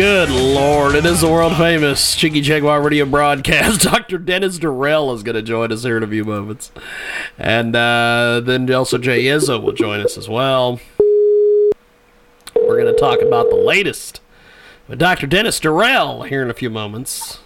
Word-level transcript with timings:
Good 0.00 0.30
lord, 0.30 0.94
it 0.94 1.04
is 1.04 1.20
the 1.20 1.28
world 1.28 1.58
famous 1.58 2.16
Cheeky 2.16 2.40
Jaguar 2.40 2.80
radio 2.80 3.04
broadcast. 3.04 3.82
Dr. 3.82 4.16
Dennis 4.16 4.58
Deruelle 4.58 5.14
is 5.14 5.22
going 5.22 5.34
to 5.34 5.42
join 5.42 5.70
us 5.70 5.82
here 5.82 5.98
in 5.98 6.02
a 6.02 6.06
few 6.06 6.24
moments. 6.24 6.72
And 7.36 7.76
uh, 7.76 8.40
then 8.42 8.72
also 8.72 8.96
Jay 8.96 9.24
Izzo 9.24 9.62
will 9.62 9.74
join 9.74 10.00
us 10.00 10.16
as 10.16 10.26
well. 10.26 10.80
We're 12.56 12.80
going 12.80 12.86
to 12.86 12.98
talk 12.98 13.20
about 13.20 13.50
the 13.50 13.56
latest 13.56 14.22
with 14.88 14.98
Dr. 14.98 15.26
Dennis 15.26 15.60
Deruelle 15.60 16.26
here 16.26 16.40
in 16.40 16.48
a 16.48 16.54
few 16.54 16.70
moments. 16.70 17.40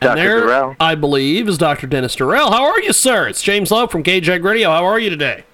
Dr. 0.00 0.16
there, 0.16 0.40
Deruelle. 0.40 0.76
I 0.80 0.96
believe, 0.96 1.48
is 1.48 1.58
Dr. 1.58 1.86
Dennis 1.86 2.16
Deruelle. 2.16 2.50
How 2.50 2.64
are 2.64 2.80
you, 2.80 2.92
sir? 2.92 3.28
It's 3.28 3.40
James 3.40 3.70
Lowe 3.70 3.86
from 3.86 4.02
KJAG 4.02 4.42
Radio. 4.42 4.70
How 4.70 4.84
are 4.84 4.98
you 4.98 5.10
today? 5.10 5.44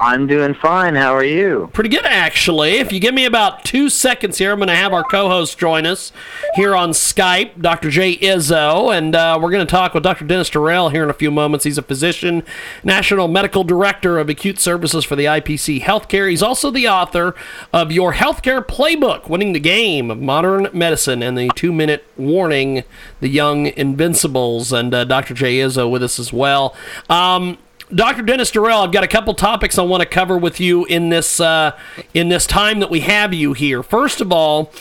I'm 0.00 0.28
doing 0.28 0.54
fine. 0.54 0.94
How 0.94 1.12
are 1.12 1.24
you? 1.24 1.70
Pretty 1.72 1.90
good, 1.90 2.04
actually. 2.04 2.74
If 2.74 2.92
you 2.92 3.00
give 3.00 3.14
me 3.14 3.24
about 3.24 3.64
two 3.64 3.90
seconds 3.90 4.38
here, 4.38 4.52
I'm 4.52 4.58
going 4.58 4.68
to 4.68 4.76
have 4.76 4.92
our 4.92 5.02
co 5.02 5.28
host 5.28 5.58
join 5.58 5.86
us 5.86 6.12
here 6.54 6.76
on 6.76 6.90
Skype, 6.90 7.60
Dr. 7.60 7.90
Jay 7.90 8.16
Izzo, 8.16 8.96
and 8.96 9.16
uh, 9.16 9.40
we're 9.42 9.50
going 9.50 9.66
to 9.66 9.70
talk 9.70 9.94
with 9.94 10.04
Dr. 10.04 10.24
Dennis 10.24 10.50
Deruelle 10.50 10.92
here 10.92 11.02
in 11.02 11.10
a 11.10 11.14
few 11.14 11.32
moments. 11.32 11.64
He's 11.64 11.78
a 11.78 11.82
physician, 11.82 12.44
National 12.84 13.26
Medical 13.26 13.64
Director 13.64 14.20
of 14.20 14.28
Acute 14.28 14.60
Services 14.60 15.04
for 15.04 15.16
the 15.16 15.24
IPC 15.24 15.80
Healthcare. 15.80 16.30
He's 16.30 16.42
also 16.42 16.70
the 16.70 16.86
author 16.86 17.34
of 17.72 17.90
Your 17.90 18.12
Healthcare 18.12 18.64
Playbook 18.64 19.28
Winning 19.28 19.52
the 19.52 19.60
Game 19.60 20.12
of 20.12 20.20
Modern 20.20 20.68
Medicine 20.72 21.24
and 21.24 21.36
the 21.36 21.50
Two 21.56 21.72
Minute 21.72 22.06
Warning, 22.16 22.84
The 23.18 23.28
Young 23.28 23.66
Invincibles. 23.66 24.72
And 24.72 24.94
uh, 24.94 25.04
Dr. 25.04 25.34
Jay 25.34 25.56
Izzo 25.56 25.90
with 25.90 26.04
us 26.04 26.20
as 26.20 26.32
well. 26.32 26.76
Um, 27.10 27.58
Dr. 27.94 28.22
Dennis 28.22 28.50
Deruelle, 28.50 28.84
I've 28.84 28.92
got 28.92 29.04
a 29.04 29.08
couple 29.08 29.32
topics 29.34 29.78
I 29.78 29.82
want 29.82 30.02
to 30.02 30.08
cover 30.08 30.36
with 30.36 30.60
you 30.60 30.84
in 30.84 31.08
this 31.08 31.40
uh, 31.40 31.78
in 32.12 32.28
this 32.28 32.46
time 32.46 32.80
that 32.80 32.90
we 32.90 33.00
have 33.00 33.32
you 33.32 33.54
here. 33.54 33.82
First 33.82 34.20
of 34.20 34.32
all, 34.32 34.72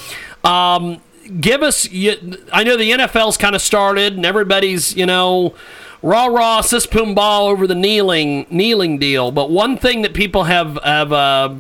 um, 0.44 1.02
give 1.40 1.64
us. 1.64 1.88
I 1.92 2.64
know 2.64 2.76
the 2.78 2.92
NFL's 2.92 3.38
kind 3.38 3.56
of 3.56 3.62
started, 3.62 4.14
and 4.14 4.26
everybody's 4.26 4.96
you 4.96 5.06
know 5.06 5.56
rah 6.02 6.26
rah 6.26 6.62
sis 6.62 6.86
pum 6.86 7.16
ball 7.16 7.48
over 7.48 7.66
the 7.66 7.76
kneeling 7.76 8.46
kneeling 8.50 8.98
deal. 8.98 9.32
But 9.32 9.50
one 9.52 9.78
thing 9.78 10.02
that 10.02 10.14
people 10.14 10.44
have 10.46 10.78
have 10.84 11.14
uh, 11.14 11.56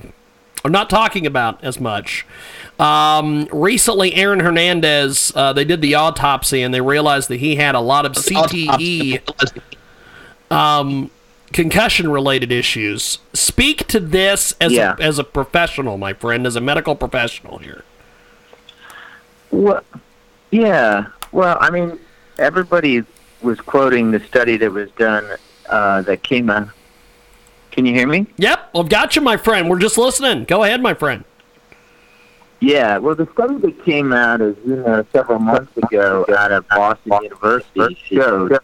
are 0.66 0.72
not 0.72 0.90
talking 0.90 1.26
about 1.26 1.64
as 1.64 1.80
much. 1.80 2.26
Um, 2.80 3.48
recently, 3.52 4.14
Aaron 4.14 4.40
Hernandez, 4.40 5.32
uh, 5.36 5.52
they 5.52 5.66
did 5.66 5.82
the 5.82 5.96
autopsy 5.96 6.62
and 6.62 6.72
they 6.74 6.82
realized 6.82 7.28
that 7.30 7.38
he 7.38 7.56
had 7.56 7.74
a 7.74 7.80
lot 7.80 8.06
of 8.06 8.12
CTE. 8.12 9.22
Um, 10.52 11.10
concussion 11.54 12.10
related 12.12 12.52
issues. 12.52 13.20
Speak 13.34 13.88
to 13.88 14.00
this 14.00 14.54
as 14.60 14.72
Yeah. 14.74 14.96
a, 14.98 15.02
as 15.02 15.20
a 15.20 15.24
professional, 15.24 15.98
my 15.98 16.14
friend, 16.14 16.46
as 16.46 16.56
a 16.56 16.62
medical 16.62 16.96
professional 16.96 17.58
here. 17.60 17.84
Well, 19.52 19.84
yeah. 20.52 21.08
Well, 21.32 21.58
I 21.60 21.70
mean, 21.70 22.00
everybody 22.38 23.04
was 23.42 23.60
quoting 23.62 24.12
the 24.12 24.20
study 24.20 24.58
that 24.58 24.72
was 24.72 24.90
done 24.92 25.26
uh, 25.70 26.02
that 26.04 26.24
came 26.24 26.50
out. 26.50 26.70
Can 27.72 27.86
you 27.86 27.94
hear 27.94 28.08
me? 28.08 28.26
Yep, 28.38 28.70
I've 28.76 28.90
got 28.90 29.16
you, 29.16 29.22
my 29.22 29.38
friend. 29.38 29.70
We're 29.70 29.80
just 29.80 29.98
listening. 29.98 30.46
Go 30.46 30.64
ahead, 30.64 30.82
my 30.82 30.94
friend. 30.96 31.24
Yeah. 32.60 32.98
Well, 32.98 33.14
the 33.14 33.28
study 33.34 33.58
that 33.58 33.86
came 33.86 34.12
out, 34.14 34.42
as 34.42 34.56
you 34.66 34.78
know, 34.78 35.06
several 35.14 35.38
months 35.40 35.76
ago 35.78 36.26
out 36.36 36.52
of 36.52 36.68
Boston 36.70 37.14
University 37.22 37.96
showed 38.04 38.58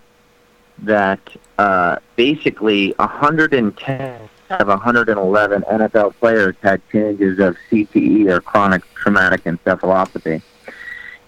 that 0.80 1.20
uh, 1.58 1.98
basically 2.16 2.94
110 2.98 4.30
of 4.50 4.68
111 4.68 5.62
NFL 5.64 6.16
players 6.20 6.56
had 6.62 6.82
changes 6.92 7.40
of 7.40 7.58
CTE 7.70 8.30
or 8.30 8.42
chronic 8.42 8.84
traumatic 8.94 9.44
encephalopathy. 9.44 10.42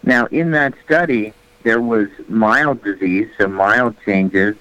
Now, 0.03 0.25
in 0.27 0.51
that 0.51 0.73
study, 0.83 1.33
there 1.63 1.81
was 1.81 2.07
mild 2.27 2.83
disease, 2.83 3.27
so 3.37 3.47
mild 3.47 3.95
changes, 4.05 4.55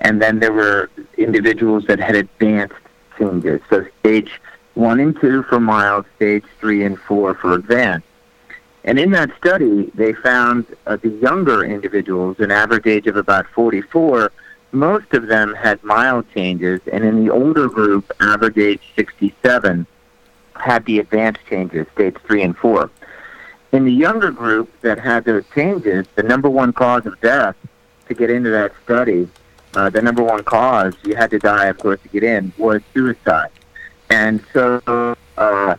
and 0.00 0.22
then 0.22 0.38
there 0.38 0.52
were 0.52 0.90
individuals 1.18 1.86
that 1.86 1.98
had 1.98 2.14
advanced 2.14 2.74
changes, 3.18 3.60
so 3.68 3.84
stage 4.00 4.40
one 4.74 5.00
and 5.00 5.18
two 5.20 5.42
for 5.44 5.58
mild, 5.58 6.04
stage 6.16 6.44
three 6.60 6.84
and 6.84 6.98
four 6.98 7.34
for 7.34 7.54
advanced. 7.54 8.05
And 8.86 9.00
in 9.00 9.10
that 9.10 9.30
study, 9.36 9.90
they 9.94 10.12
found 10.12 10.64
uh, 10.86 10.96
the 10.96 11.08
younger 11.08 11.64
individuals, 11.64 12.38
an 12.38 12.52
average 12.52 12.86
age 12.86 13.08
of 13.08 13.16
about 13.16 13.46
44, 13.48 14.30
most 14.70 15.12
of 15.12 15.26
them 15.26 15.54
had 15.54 15.82
mild 15.82 16.26
changes, 16.32 16.80
and 16.92 17.04
in 17.04 17.24
the 17.24 17.32
older 17.32 17.68
group, 17.68 18.12
average 18.20 18.58
age 18.58 18.80
67, 18.94 19.86
had 20.54 20.84
the 20.86 21.00
advanced 21.00 21.40
changes, 21.48 21.86
stage 21.94 22.16
three 22.26 22.42
and 22.42 22.56
four. 22.56 22.90
In 23.72 23.84
the 23.84 23.92
younger 23.92 24.30
group 24.30 24.70
that 24.82 24.98
had 25.00 25.24
those 25.24 25.44
changes, 25.52 26.06
the 26.14 26.22
number 26.22 26.48
one 26.48 26.72
cause 26.72 27.06
of 27.06 27.20
death 27.20 27.56
to 28.08 28.14
get 28.14 28.30
into 28.30 28.50
that 28.50 28.72
study, 28.84 29.28
uh, 29.74 29.90
the 29.90 30.00
number 30.00 30.22
one 30.22 30.44
cause, 30.44 30.94
you 31.04 31.16
had 31.16 31.30
to 31.30 31.38
die, 31.38 31.66
of 31.66 31.78
course, 31.78 32.00
to 32.02 32.08
get 32.08 32.22
in, 32.22 32.52
was 32.56 32.82
suicide. 32.94 33.50
And 34.10 34.42
so 34.52 35.16
uh, 35.36 35.76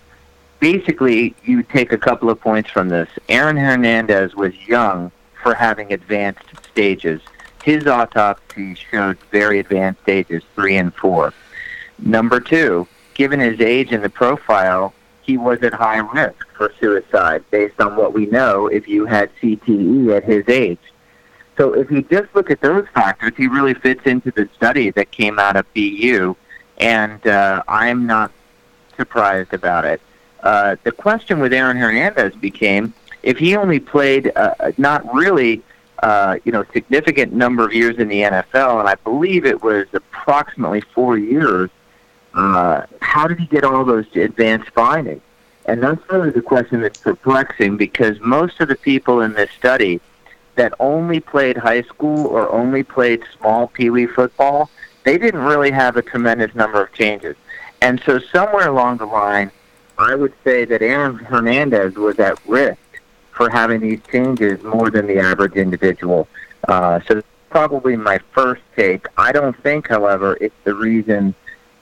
basically, 0.59 1.35
you 1.43 1.63
take 1.63 1.91
a 1.91 1.97
couple 1.97 2.29
of 2.29 2.39
points 2.39 2.69
from 2.69 2.89
this. 2.89 3.09
Aaron 3.29 3.57
Hernandez 3.57 4.35
was 4.35 4.53
young 4.67 5.11
for 5.41 5.53
having 5.53 5.93
advanced 5.93 6.43
stages. 6.69 7.21
His 7.63 7.87
autopsy 7.87 8.75
showed 8.75 9.17
very 9.31 9.59
advanced 9.59 10.01
stages, 10.03 10.43
three 10.55 10.77
and 10.77 10.93
four. 10.93 11.33
Number 11.99 12.39
two, 12.39 12.87
given 13.13 13.39
his 13.39 13.59
age 13.59 13.91
and 13.91 14.03
the 14.03 14.09
profile, 14.09 14.93
he 15.21 15.37
was 15.37 15.61
at 15.61 15.73
high 15.73 15.97
risk 15.97 16.47
for 16.55 16.71
suicide 16.79 17.43
based 17.51 17.79
on 17.81 17.95
what 17.95 18.13
we 18.13 18.25
know 18.27 18.67
if 18.67 18.87
you 18.87 19.05
had 19.05 19.29
CTE 19.41 20.15
at 20.15 20.23
his 20.23 20.47
age. 20.47 20.79
So 21.57 21.73
if 21.73 21.89
you 21.91 22.03
just 22.03 22.33
look 22.35 22.51
at 22.51 22.61
those 22.61 22.87
factors, 22.93 23.33
he 23.35 23.47
really 23.47 23.73
fits 23.73 24.05
into 24.05 24.31
the 24.31 24.47
study 24.55 24.91
that 24.91 25.11
came 25.11 25.39
out 25.39 25.55
of 25.55 25.65
BU, 25.73 26.35
and 26.77 27.25
uh, 27.27 27.63
I'm 27.67 28.05
not 28.05 28.31
surprised 28.95 29.53
about 29.53 29.83
it. 29.83 29.99
Uh, 30.43 30.75
the 30.83 30.91
question 30.91 31.39
with 31.39 31.53
Aaron 31.53 31.77
Hernandez 31.77 32.35
became 32.35 32.93
if 33.23 33.37
he 33.37 33.55
only 33.55 33.79
played 33.79 34.31
uh, 34.35 34.53
not 34.77 35.13
really 35.13 35.61
uh, 36.03 36.37
you 36.45 36.51
know 36.51 36.63
significant 36.73 37.33
number 37.33 37.65
of 37.65 37.73
years 37.73 37.97
in 37.97 38.07
the 38.07 38.21
NFL, 38.21 38.79
and 38.79 38.87
I 38.87 38.95
believe 38.95 39.45
it 39.45 39.61
was 39.63 39.87
approximately 39.93 40.81
four 40.81 41.17
years. 41.17 41.69
Uh, 42.33 42.85
how 43.01 43.27
did 43.27 43.39
he 43.39 43.47
get 43.47 43.63
all 43.63 43.83
those 43.83 44.05
advanced 44.15 44.69
findings? 44.71 45.21
And 45.65 45.83
that's 45.83 46.01
really 46.09 46.29
the 46.29 46.41
question 46.41 46.81
that's 46.81 46.99
perplexing 46.99 47.77
because 47.77 48.19
most 48.21 48.61
of 48.61 48.69
the 48.69 48.75
people 48.75 49.21
in 49.21 49.33
this 49.33 49.49
study 49.51 49.99
that 50.55 50.73
only 50.79 51.19
played 51.19 51.57
high 51.57 51.81
school 51.83 52.27
or 52.27 52.49
only 52.51 52.83
played 52.83 53.23
small 53.37 53.67
pee 53.67 53.89
wee 53.89 54.07
football, 54.07 54.69
they 55.03 55.17
didn't 55.17 55.41
really 55.41 55.71
have 55.71 55.97
a 55.97 56.01
tremendous 56.01 56.53
number 56.55 56.81
of 56.81 56.93
changes. 56.93 57.35
And 57.81 58.01
so 58.05 58.19
somewhere 58.19 58.67
along 58.67 58.97
the 58.97 59.05
line, 59.05 59.51
I 59.97 60.15
would 60.15 60.33
say 60.43 60.65
that 60.65 60.81
Aaron 60.81 61.15
Hernandez 61.17 61.95
was 61.95 62.19
at 62.19 62.37
risk 62.47 62.77
for 63.31 63.49
having 63.49 63.81
these 63.81 63.99
changes 64.11 64.63
more 64.63 64.89
than 64.89 65.07
the 65.07 65.19
average 65.19 65.53
individual. 65.53 66.27
Uh, 66.67 66.99
so 67.07 67.15
that's 67.15 67.27
probably 67.49 67.95
my 67.95 68.19
first 68.33 68.61
take. 68.75 69.05
I 69.17 69.31
don't 69.31 69.55
think, 69.63 69.87
however, 69.87 70.37
it's 70.41 70.55
the 70.63 70.73
reason 70.73 71.33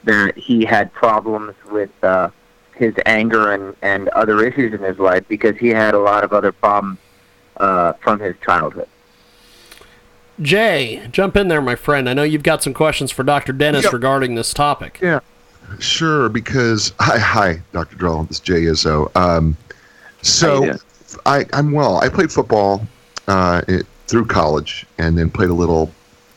that 0.04 0.36
he 0.36 0.64
had 0.64 0.92
problems 0.92 1.54
with 1.70 1.90
uh, 2.02 2.30
his 2.74 2.94
anger 3.06 3.52
and, 3.52 3.74
and 3.82 4.08
other 4.10 4.44
issues 4.46 4.72
in 4.72 4.80
his 4.80 4.98
life 4.98 5.26
because 5.28 5.56
he 5.56 5.68
had 5.68 5.94
a 5.94 5.98
lot 5.98 6.24
of 6.24 6.32
other 6.32 6.52
problems 6.52 6.98
uh, 7.56 7.94
from 7.94 8.20
his 8.20 8.36
childhood. 8.44 8.88
Jay, 10.40 11.08
jump 11.10 11.36
in 11.36 11.48
there, 11.48 11.62
my 11.62 11.74
friend. 11.74 12.08
I 12.08 12.14
know 12.14 12.22
you've 12.22 12.42
got 12.42 12.62
some 12.62 12.74
questions 12.74 13.10
for 13.10 13.22
Dr. 13.22 13.52
Dennis 13.52 13.84
Yep. 13.84 13.92
regarding 13.94 14.34
this 14.34 14.52
topic. 14.52 14.98
Yeah. 15.02 15.20
Sure, 15.78 16.28
because 16.28 16.92
hi, 17.00 17.18
hi, 17.18 17.62
Dr. 17.72 17.96
Deruelle. 17.96 18.28
This 18.28 18.38
is 18.38 18.40
Jay 18.40 18.62
Izzo. 18.62 19.14
Um, 19.16 19.56
so? 20.22 20.76
I, 21.24 21.44
I'm 21.52 21.72
well. 21.72 21.98
I 21.98 22.08
played 22.08 22.32
football 22.32 22.86
uh, 23.28 23.62
it, 23.68 23.86
through 24.06 24.26
college, 24.26 24.86
and 24.98 25.16
then 25.18 25.30
played 25.30 25.50
a 25.50 25.54
little 25.54 25.90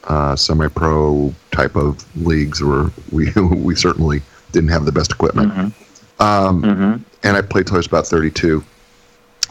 uh, 0.06 0.36
semi-pro 0.36 1.34
type 1.52 1.76
of 1.76 2.06
leagues 2.26 2.64
where 2.64 2.90
we 3.12 3.32
we 3.52 3.76
certainly 3.76 4.22
didn't 4.52 4.70
have 4.70 4.86
the 4.86 4.92
best 4.92 5.12
equipment. 5.12 5.52
Mm-hmm. 5.52 6.22
Um, 6.24 6.64
Mm-hmm. 6.64 7.04
and 7.24 7.38
I 7.38 7.42
played 7.42 7.68
till 7.68 7.76
I 7.76 7.78
was 7.78 7.88
about 7.88 8.08
32 8.08 8.64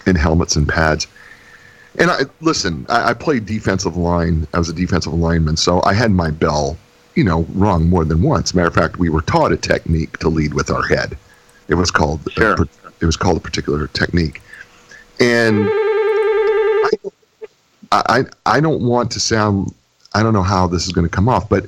in 0.07 0.17
helmets 0.17 0.57
and 0.57 0.69
pads. 0.69 1.07
And 1.99 2.11
I 2.11 2.23
listen, 2.41 2.87
I, 2.89 3.11
I 3.11 3.15
played 3.15 3.47
defensive 3.47 3.97
line. 3.97 4.47
I 4.55 4.59
was 4.59 4.69
a 4.69 4.75
defensive 4.75 5.15
lineman, 5.15 5.57
so 5.57 5.83
I 5.85 5.95
had 5.95 6.11
my 6.11 6.31
bell, 6.31 6.77
you 7.19 7.25
know, 7.25 7.45
wrong 7.55 7.89
more 7.89 8.05
than 8.05 8.23
once. 8.23 8.55
Matter 8.55 8.69
of 8.69 8.75
fact, 8.75 8.97
we 8.97 9.09
were 9.09 9.23
taught 9.23 9.51
a 9.51 9.57
technique 9.57 10.19
to 10.19 10.29
lead 10.29 10.55
with 10.55 10.71
our 10.71 10.85
head. 10.87 11.19
It 11.67 11.75
was 11.75 11.91
called 11.91 12.21
Sure. 12.31 12.57
par- 12.57 12.69
it 13.01 13.07
was 13.07 13.17
called 13.17 13.37
a 13.37 13.41
particular 13.41 13.89
technique, 13.89 14.41
and 15.19 15.69
I, 17.93 18.03
I 18.19 18.25
I 18.47 18.61
don't 18.61 18.83
want 18.83 19.11
to 19.13 19.21
sound 19.21 19.75
I 20.15 20.23
don't 20.23 20.33
know 20.33 20.45
how 20.45 20.69
this 20.69 20.87
is 20.87 20.93
going 20.93 21.07
to 21.07 21.11
come 21.15 21.29
off, 21.29 21.49
but 21.49 21.67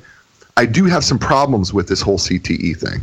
I 0.56 0.66
do 0.66 0.84
have 0.84 1.04
some 1.04 1.18
problems 1.18 1.72
with 1.74 1.88
this 1.88 2.00
whole 2.00 2.18
CTE 2.18 2.76
thing 2.78 3.00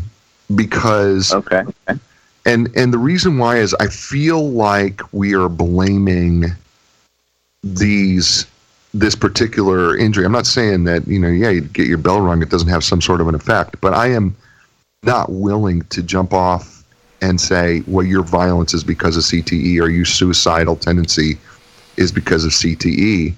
because 0.56 1.34
Okay. 1.34 1.64
okay. 1.90 2.00
and 2.46 2.74
and 2.78 2.94
the 2.94 2.98
reason 2.98 3.38
why 3.38 3.58
is 3.58 3.76
I 3.82 3.88
feel 3.88 4.50
like 4.52 5.02
we 5.12 5.36
are 5.36 5.50
blaming 5.50 6.46
these 7.64 8.48
this 8.94 9.16
particular 9.16 9.98
injury. 9.98 10.26
I'm 10.26 10.32
not 10.32 10.48
saying 10.48 10.86
that 10.86 11.08
you 11.08 11.20
know, 11.20 11.30
yeah, 11.30 11.50
you 11.50 11.62
get 11.62 11.88
your 11.88 11.98
bell 11.98 12.22
rung, 12.22 12.42
it 12.42 12.50
doesn't 12.50 12.70
have 12.70 12.84
some 12.84 13.02
sort 13.02 13.22
of 13.22 13.28
an 13.28 13.36
effect, 13.36 13.80
but 13.82 13.94
I 13.94 14.08
am 14.08 14.36
not 15.04 15.32
willing 15.32 15.84
to 15.84 16.02
jump 16.02 16.34
off 16.34 16.84
and 17.22 17.40
say, 17.40 17.84
well, 17.88 18.06
your 18.06 18.24
violence 18.24 18.74
is 18.74 18.84
because 18.84 19.18
of 19.18 19.24
CTE 19.24 19.80
or 19.82 19.90
your 19.90 20.06
suicidal 20.06 20.76
tendency 20.76 21.38
is 21.98 22.12
because 22.12 22.46
of 22.46 22.52
CTE. 22.52 23.34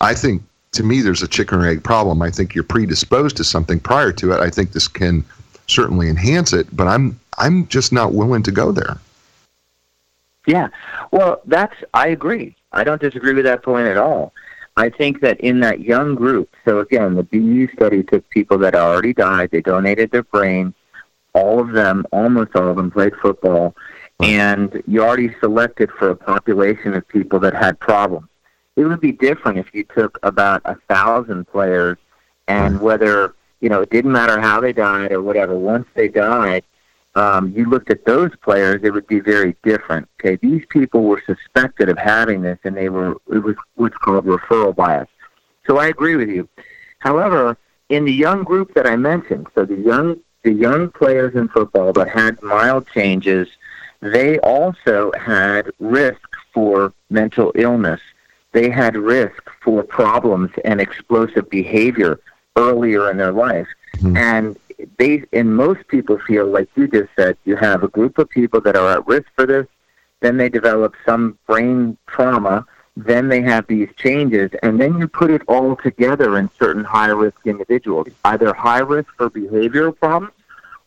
I 0.00 0.14
think 0.14 0.42
to 0.72 0.82
me 0.82 1.00
there's 1.00 1.22
a 1.22 1.28
chicken 1.28 1.60
or 1.60 1.66
egg 1.66 1.84
problem. 1.84 2.22
I 2.22 2.30
think 2.30 2.54
you're 2.54 2.64
predisposed 2.64 3.36
to 3.36 3.44
something 3.44 3.78
prior 3.78 4.12
to 4.12 4.32
it. 4.32 4.40
I 4.40 4.50
think 4.50 4.72
this 4.72 4.88
can 4.88 5.24
certainly 5.68 6.08
enhance 6.08 6.52
it, 6.52 6.74
but 6.74 6.88
I'm 6.88 7.18
I'm 7.38 7.66
just 7.68 7.92
not 7.92 8.12
willing 8.12 8.42
to 8.42 8.50
go 8.50 8.72
there. 8.72 8.98
Yeah. 10.46 10.68
Well, 11.12 11.40
that's 11.46 11.76
I 11.94 12.08
agree. 12.08 12.56
I 12.72 12.84
don't 12.84 13.00
disagree 13.00 13.32
with 13.32 13.44
that 13.44 13.62
point 13.62 13.86
at 13.86 13.96
all. 13.96 14.32
I 14.76 14.88
think 14.88 15.20
that 15.20 15.38
in 15.40 15.60
that 15.60 15.80
young 15.80 16.14
group, 16.14 16.54
so 16.64 16.80
again, 16.80 17.14
the 17.14 17.22
BU 17.22 17.68
study 17.74 18.02
took 18.02 18.28
people 18.30 18.58
that 18.58 18.74
already 18.74 19.12
died, 19.12 19.50
they 19.50 19.60
donated 19.60 20.10
their 20.10 20.22
brains, 20.22 20.74
all 21.34 21.60
of 21.60 21.72
them, 21.72 22.06
almost 22.10 22.54
all 22.54 22.68
of 22.68 22.76
them 22.76 22.90
played 22.90 23.14
football, 23.20 23.74
and 24.20 24.82
you 24.86 25.02
already 25.02 25.34
selected 25.40 25.90
for 25.90 26.10
a 26.10 26.16
population 26.16 26.94
of 26.94 27.06
people 27.08 27.38
that 27.40 27.54
had 27.54 27.78
problems. 27.80 28.28
It 28.76 28.84
would 28.84 29.00
be 29.00 29.12
different 29.12 29.58
if 29.58 29.66
you 29.74 29.84
took 29.84 30.18
about 30.22 30.62
a 30.64 30.76
thousand 30.88 31.46
players 31.48 31.98
and 32.48 32.80
whether, 32.80 33.34
you 33.60 33.68
know, 33.68 33.82
it 33.82 33.90
didn't 33.90 34.12
matter 34.12 34.40
how 34.40 34.60
they 34.60 34.72
died 34.72 35.12
or 35.12 35.22
whatever, 35.22 35.54
once 35.58 35.86
they 35.94 36.08
died, 36.08 36.64
um, 37.14 37.52
you 37.54 37.68
looked 37.68 37.90
at 37.90 38.04
those 38.04 38.30
players, 38.42 38.80
it 38.82 38.92
would 38.92 39.06
be 39.06 39.20
very 39.20 39.54
different. 39.62 40.08
Okay, 40.20 40.36
these 40.36 40.64
people 40.70 41.04
were 41.04 41.22
suspected 41.26 41.88
of 41.88 41.98
having 41.98 42.42
this, 42.42 42.58
and 42.64 42.76
they 42.76 42.88
were 42.88 43.12
it 43.30 43.38
was 43.38 43.56
what's 43.74 43.96
called 43.96 44.24
referral 44.24 44.74
bias. 44.74 45.08
So 45.66 45.78
I 45.78 45.88
agree 45.88 46.16
with 46.16 46.28
you. 46.28 46.48
However, 47.00 47.56
in 47.88 48.04
the 48.04 48.12
young 48.12 48.44
group 48.44 48.74
that 48.74 48.86
I 48.86 48.96
mentioned, 48.96 49.48
so 49.54 49.64
the 49.64 49.76
young 49.76 50.18
the 50.42 50.52
young 50.52 50.90
players 50.90 51.34
in 51.34 51.48
football 51.48 51.92
that 51.92 52.08
had 52.08 52.42
mild 52.42 52.86
changes, 52.92 53.48
they 54.00 54.38
also 54.40 55.12
had 55.18 55.70
risk 55.78 56.28
for 56.52 56.92
mental 57.10 57.52
illness. 57.54 58.00
They 58.52 58.68
had 58.68 58.96
risk 58.96 59.50
for 59.62 59.82
problems 59.82 60.50
and 60.64 60.80
explosive 60.80 61.48
behavior 61.48 62.20
earlier 62.56 63.10
in 63.10 63.16
their 63.16 63.32
life. 63.32 63.68
Mhm. 63.98 64.16
And 64.16 64.58
they 64.98 65.24
and 65.32 65.56
most 65.56 65.86
people 65.88 66.18
feel 66.18 66.46
like 66.46 66.68
you 66.76 66.88
just 66.88 67.10
said, 67.16 67.36
you 67.44 67.56
have 67.56 67.82
a 67.82 67.88
group 67.88 68.18
of 68.18 68.28
people 68.28 68.60
that 68.62 68.76
are 68.76 68.90
at 68.90 69.06
risk 69.06 69.26
for 69.34 69.46
this, 69.46 69.66
then 70.20 70.36
they 70.36 70.48
develop 70.48 70.94
some 71.04 71.38
brain 71.46 71.96
trauma, 72.06 72.66
then 72.96 73.28
they 73.28 73.40
have 73.42 73.66
these 73.66 73.88
changes, 73.96 74.50
and 74.62 74.80
then 74.80 74.98
you 74.98 75.08
put 75.08 75.30
it 75.30 75.42
all 75.48 75.76
together 75.76 76.36
in 76.38 76.50
certain 76.58 76.84
high 76.84 77.08
risk 77.08 77.38
individuals, 77.44 78.08
either 78.24 78.52
high 78.52 78.80
risk 78.80 79.08
for 79.16 79.30
behavioral 79.30 79.96
problems 79.96 80.32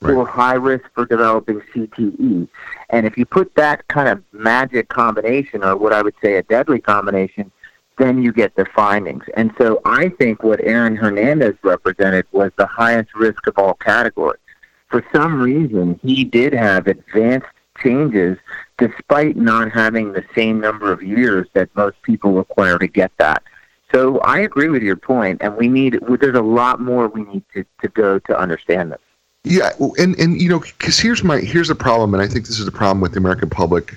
or 0.01 0.25
high 0.25 0.53
risk 0.53 0.85
for 0.93 1.05
developing 1.05 1.61
CTE. 1.73 2.47
And 2.89 3.05
if 3.07 3.17
you 3.17 3.25
put 3.25 3.55
that 3.55 3.87
kind 3.87 4.07
of 4.07 4.23
magic 4.31 4.87
combination, 4.87 5.63
or 5.63 5.75
what 5.75 5.93
I 5.93 6.01
would 6.01 6.13
say 6.21 6.35
a 6.35 6.43
deadly 6.43 6.79
combination, 6.79 7.51
then 7.97 8.21
you 8.21 8.31
get 8.31 8.55
the 8.55 8.65
findings. 8.65 9.23
And 9.35 9.53
so 9.57 9.81
I 9.85 10.09
think 10.09 10.43
what 10.43 10.59
Aaron 10.61 10.95
Hernandez 10.95 11.55
represented 11.63 12.25
was 12.31 12.51
the 12.57 12.65
highest 12.65 13.13
risk 13.15 13.47
of 13.47 13.57
all 13.57 13.75
categories. 13.75 14.39
For 14.89 15.03
some 15.13 15.41
reason, 15.41 15.99
he 16.03 16.23
did 16.23 16.53
have 16.53 16.87
advanced 16.87 17.47
changes 17.81 18.37
despite 18.77 19.35
not 19.35 19.71
having 19.71 20.13
the 20.13 20.23
same 20.33 20.59
number 20.59 20.91
of 20.91 21.01
years 21.01 21.47
that 21.53 21.69
most 21.75 22.01
people 22.01 22.33
require 22.33 22.77
to 22.77 22.87
get 22.87 23.11
that. 23.17 23.43
So 23.93 24.19
I 24.19 24.39
agree 24.39 24.69
with 24.69 24.83
your 24.83 24.95
point, 24.95 25.41
and 25.41 25.55
we 25.55 25.67
need 25.67 25.99
there's 26.19 26.35
a 26.35 26.41
lot 26.41 26.81
more 26.81 27.07
we 27.07 27.23
need 27.23 27.43
to, 27.53 27.65
to 27.81 27.87
go 27.89 28.19
to 28.19 28.37
understand 28.37 28.91
this. 28.91 28.99
Yeah, 29.43 29.71
and 29.97 30.19
and 30.19 30.41
you 30.41 30.49
know, 30.49 30.59
because 30.59 30.99
here's 30.99 31.23
my 31.23 31.39
here's 31.39 31.67
the 31.67 31.75
problem, 31.75 32.13
and 32.13 32.21
I 32.21 32.27
think 32.27 32.47
this 32.47 32.59
is 32.59 32.65
the 32.65 32.71
problem 32.71 32.99
with 32.99 33.13
the 33.13 33.19
American 33.19 33.49
public 33.49 33.95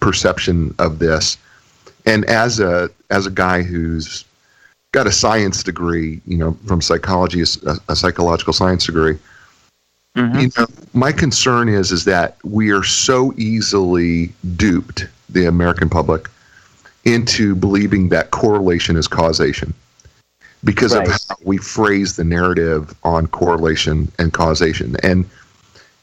perception 0.00 0.74
of 0.78 0.98
this. 0.98 1.38
And 2.08 2.24
as 2.24 2.58
a 2.58 2.90
as 3.10 3.26
a 3.26 3.30
guy 3.30 3.62
who's 3.62 4.24
got 4.92 5.06
a 5.06 5.12
science 5.12 5.62
degree, 5.62 6.20
you 6.26 6.38
know, 6.38 6.56
from 6.66 6.80
psychology, 6.80 7.42
a, 7.42 7.76
a 7.88 7.94
psychological 7.94 8.54
science 8.54 8.86
degree, 8.86 9.18
mm-hmm. 10.16 10.38
you 10.38 10.50
know, 10.56 10.66
my 10.94 11.12
concern 11.12 11.68
is 11.68 11.92
is 11.92 12.04
that 12.06 12.36
we 12.44 12.70
are 12.70 12.82
so 12.82 13.34
easily 13.36 14.32
duped, 14.56 15.06
the 15.28 15.44
American 15.44 15.90
public, 15.90 16.28
into 17.04 17.54
believing 17.54 18.08
that 18.08 18.30
correlation 18.30 18.96
is 18.96 19.06
causation 19.06 19.74
because 20.64 20.96
Right. 20.96 21.06
of 21.06 21.12
how 21.28 21.36
we 21.44 21.58
phrase 21.58 22.16
the 22.16 22.24
narrative 22.24 22.94
on 23.04 23.26
correlation 23.26 24.10
and 24.18 24.32
causation. 24.32 24.96
And 25.02 25.28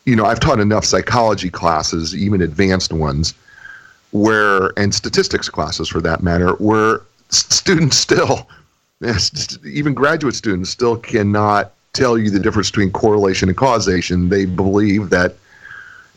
you 0.05 0.15
know, 0.15 0.25
I've 0.25 0.39
taught 0.39 0.59
enough 0.59 0.85
psychology 0.85 1.49
classes, 1.49 2.15
even 2.15 2.43
advanced 2.43 2.93
ones, 2.93 3.33
where 4.15 4.71
and 4.79 4.95
statistics 4.95 5.49
classes 5.49 5.89
for 5.89 5.99
that 5.99 6.23
matter, 6.23 6.53
where 6.53 7.01
students 7.29 7.97
still, 7.97 8.47
even 9.65 9.93
graduate 9.93 10.35
students 10.35 10.69
still 10.69 10.95
cannot 10.95 11.73
tell 11.91 12.17
you 12.17 12.29
the 12.29 12.39
difference 12.39 12.71
between 12.71 12.91
correlation 12.91 13.49
and 13.49 13.57
causation. 13.57 14.29
They 14.29 14.45
believe 14.45 15.09
that 15.09 15.35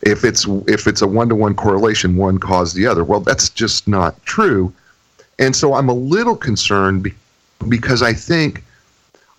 if 0.01 0.23
it's 0.23 0.45
if 0.65 0.87
it's 0.87 1.01
a 1.01 1.07
one 1.07 1.27
to 1.27 1.35
one 1.35 1.55
correlation, 1.55 2.15
one 2.15 2.37
caused 2.37 2.73
the 2.73 2.87
other. 2.87 3.03
Well, 3.03 3.19
that's 3.19 3.49
just 3.49 3.85
not 3.85 4.23
true. 4.25 4.73
And 5.37 5.53
so 5.53 5.73
I'm 5.73 5.89
a 5.89 5.93
little 5.93 6.37
concerned 6.37 7.13
because 7.67 8.01
I 8.01 8.13
think 8.13 8.63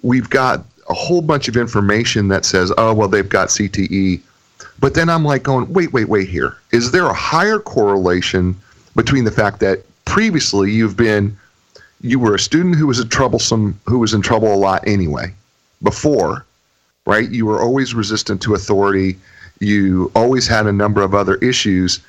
we've 0.03 0.29
got 0.29 0.65
a 0.91 0.95
whole 0.95 1.23
bunch 1.23 1.49
of 1.49 1.57
information 1.57 2.29
that 2.29 2.45
says, 2.45 2.73
oh, 2.77 2.93
well, 2.93 3.09
they've 3.09 3.29
got 3.29 3.49
CTE. 3.49 4.21
But 4.79 4.95
then 4.95 5.09
I'm 5.09 5.25
like 5.25 5.43
going, 5.43 5.73
wait, 5.73 5.93
wait, 5.93 6.09
wait 6.09 6.29
here. 6.29 6.57
Is 6.73 6.91
there 6.91 7.07
a 7.07 7.15
higher 7.15 7.59
correlation 7.59 8.57
between 8.97 9.25
the 9.25 9.31
fact 9.31 9.61
that 9.61 9.85
previously 10.05 10.73
you've 10.73 10.97
been, 10.97 11.37
you 12.01 12.19
were 12.19 12.35
a 12.35 12.39
student 12.39 12.77
who 12.77 12.87
was 12.87 12.99
a 12.99 13.07
troublesome, 13.07 13.79
who 13.87 13.99
was 13.99 14.15
in 14.15 14.23
trouble 14.23 14.53
a 14.53 14.57
lot 14.57 14.83
anyway, 14.87 15.33
before, 15.83 16.45
right? 17.07 17.31
You 17.31 17.47
were 17.47 17.61
always 17.61 17.95
resistant 17.95 18.43
to 18.43 18.55
authority. 18.55 19.19
You 19.61 20.11
always 20.15 20.47
had 20.47 20.67
a 20.67 20.73
number 20.73 21.03
of 21.03 21.15
other 21.15 21.35
issues, 21.37 22.01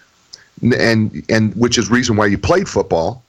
and 0.62 1.24
and 1.30 1.54
which 1.56 1.78
is 1.78 1.90
reason 1.90 2.16
why 2.16 2.28
you 2.28 2.38
played 2.38 2.70
football, 2.70 3.22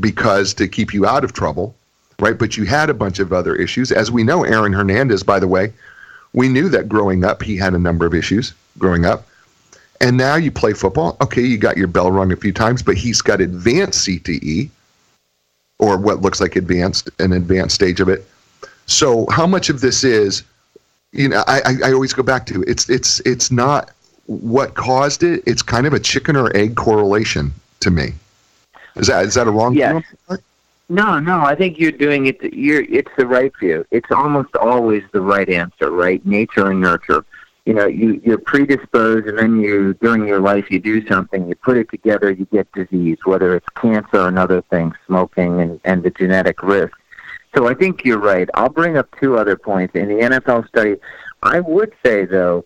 because 0.00 0.52
to 0.54 0.68
keep 0.68 0.92
you 0.92 1.06
out 1.06 1.24
of 1.24 1.32
trouble, 1.32 1.74
right? 2.18 2.38
But 2.38 2.56
you 2.56 2.64
had 2.64 2.90
a 2.90 2.94
bunch 2.94 3.18
of 3.18 3.32
other 3.32 3.54
issues, 3.56 3.90
as 3.92 4.10
we 4.10 4.22
know. 4.22 4.44
Aaron 4.44 4.72
Hernandez, 4.72 5.22
by 5.22 5.38
the 5.38 5.48
way, 5.48 5.72
we 6.36 6.48
knew 6.48 6.68
that 6.68 6.88
growing 6.88 7.24
up 7.24 7.42
he 7.42 7.56
had 7.56 7.74
a 7.74 7.78
number 7.78 8.06
of 8.06 8.14
issues 8.14 8.54
growing 8.78 9.04
up, 9.04 9.26
and 10.00 10.16
now 10.16 10.36
you 10.36 10.52
play 10.52 10.74
football. 10.74 11.16
Okay, 11.20 11.42
you 11.42 11.58
got 11.58 11.76
your 11.76 11.88
bell 11.88 12.12
rung 12.12 12.30
a 12.30 12.36
few 12.36 12.52
times, 12.52 12.82
but 12.82 12.96
he's 12.96 13.20
got 13.22 13.40
advanced 13.40 14.06
CTE, 14.06 14.68
or 15.80 15.98
what 15.98 16.20
looks 16.20 16.40
like 16.40 16.54
advanced, 16.54 17.10
an 17.18 17.32
advanced 17.32 17.74
stage 17.74 18.00
of 18.00 18.08
it. 18.08 18.24
So 18.84 19.26
how 19.30 19.46
much 19.46 19.70
of 19.70 19.80
this 19.80 20.04
is, 20.04 20.44
you 21.12 21.28
know, 21.28 21.42
I, 21.46 21.62
I, 21.82 21.92
always 21.92 22.12
go 22.12 22.22
back 22.22 22.46
to 22.46 22.62
it's 22.68 22.88
it's 22.88 23.20
it's 23.20 23.50
not 23.50 23.90
what 24.26 24.74
caused 24.74 25.22
it. 25.22 25.42
It's 25.46 25.62
kind 25.62 25.86
of 25.86 25.94
a 25.94 26.00
chicken 26.00 26.36
or 26.36 26.54
egg 26.54 26.76
correlation 26.76 27.52
to 27.80 27.90
me. 27.90 28.12
Is 28.96 29.06
that 29.06 29.24
is 29.24 29.34
that 29.34 29.48
a 29.48 29.50
wrong? 29.50 29.74
Yes. 29.74 30.04
No, 30.88 31.18
no, 31.18 31.40
I 31.40 31.56
think 31.56 31.78
you're 31.78 31.90
doing 31.90 32.26
it. 32.26 32.42
You're, 32.54 32.82
it's 32.82 33.10
the 33.18 33.26
right 33.26 33.52
view. 33.58 33.84
It's 33.90 34.10
almost 34.10 34.54
always 34.56 35.02
the 35.12 35.20
right 35.20 35.48
answer, 35.48 35.90
right? 35.90 36.24
Nature 36.24 36.70
and 36.70 36.80
nurture. 36.80 37.24
You 37.64 37.74
know, 37.74 37.86
you 37.86 38.20
you're 38.24 38.38
predisposed, 38.38 39.26
and 39.26 39.36
then 39.36 39.60
you 39.60 39.94
during 39.94 40.24
your 40.24 40.38
life 40.38 40.70
you 40.70 40.78
do 40.78 41.04
something, 41.08 41.48
you 41.48 41.56
put 41.56 41.76
it 41.76 41.90
together, 41.90 42.30
you 42.30 42.44
get 42.52 42.70
disease, 42.72 43.18
whether 43.24 43.56
it's 43.56 43.66
cancer 43.74 44.28
and 44.28 44.38
other 44.38 44.62
things, 44.70 44.94
smoking 45.06 45.60
and 45.60 45.80
and 45.84 46.04
the 46.04 46.10
genetic 46.10 46.62
risk. 46.62 46.96
So 47.56 47.66
I 47.66 47.74
think 47.74 48.04
you're 48.04 48.20
right. 48.20 48.48
I'll 48.54 48.68
bring 48.68 48.96
up 48.96 49.08
two 49.20 49.36
other 49.36 49.56
points 49.56 49.96
in 49.96 50.06
the 50.08 50.14
NFL 50.14 50.68
study. 50.68 50.94
I 51.42 51.58
would 51.58 51.92
say 52.04 52.24
though 52.24 52.64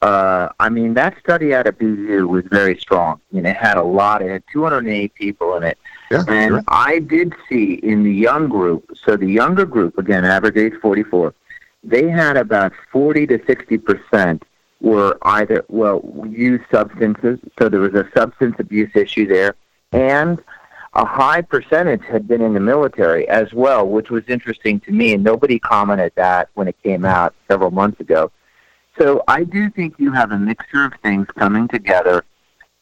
uh, 0.00 0.48
I 0.60 0.68
mean, 0.68 0.94
that 0.94 1.18
study 1.18 1.54
out 1.54 1.66
of 1.66 1.78
BU 1.78 2.26
was 2.28 2.44
very 2.50 2.78
strong. 2.78 3.20
I 3.32 3.36
mean, 3.36 3.46
it 3.46 3.56
had 3.56 3.76
a 3.76 3.82
lot. 3.82 4.22
It 4.22 4.30
had 4.30 4.44
208 4.52 5.14
people 5.14 5.56
in 5.56 5.64
it. 5.64 5.78
Yeah, 6.10 6.24
and 6.28 6.52
sure. 6.52 6.62
I 6.68 7.00
did 7.00 7.34
see 7.48 7.74
in 7.74 8.02
the 8.02 8.12
young 8.12 8.48
group, 8.48 8.96
so 9.04 9.16
the 9.16 9.26
younger 9.26 9.66
group, 9.66 9.98
again, 9.98 10.24
average 10.24 10.56
age 10.56 10.72
44, 10.80 11.34
they 11.84 12.08
had 12.08 12.36
about 12.36 12.72
40 12.90 13.26
to 13.26 13.44
60 13.46 13.78
percent 13.78 14.42
were 14.80 15.18
either, 15.22 15.64
well, 15.68 16.02
used 16.28 16.64
substances, 16.70 17.38
so 17.58 17.68
there 17.68 17.80
was 17.80 17.94
a 17.94 18.08
substance 18.14 18.56
abuse 18.58 18.90
issue 18.94 19.26
there, 19.26 19.54
and 19.92 20.40
a 20.94 21.04
high 21.04 21.42
percentage 21.42 22.02
had 22.04 22.26
been 22.26 22.40
in 22.40 22.54
the 22.54 22.60
military 22.60 23.28
as 23.28 23.52
well, 23.52 23.86
which 23.86 24.10
was 24.10 24.22
interesting 24.28 24.80
to 24.80 24.92
me, 24.92 25.12
and 25.12 25.22
nobody 25.22 25.58
commented 25.58 26.12
that 26.14 26.48
when 26.54 26.68
it 26.68 26.76
came 26.82 27.04
out 27.04 27.34
several 27.48 27.70
months 27.70 28.00
ago. 28.00 28.30
So 28.98 29.22
I 29.28 29.44
do 29.44 29.70
think 29.70 29.94
you 29.98 30.12
have 30.12 30.32
a 30.32 30.38
mixture 30.38 30.84
of 30.84 30.92
things 31.02 31.26
coming 31.36 31.68
together, 31.68 32.24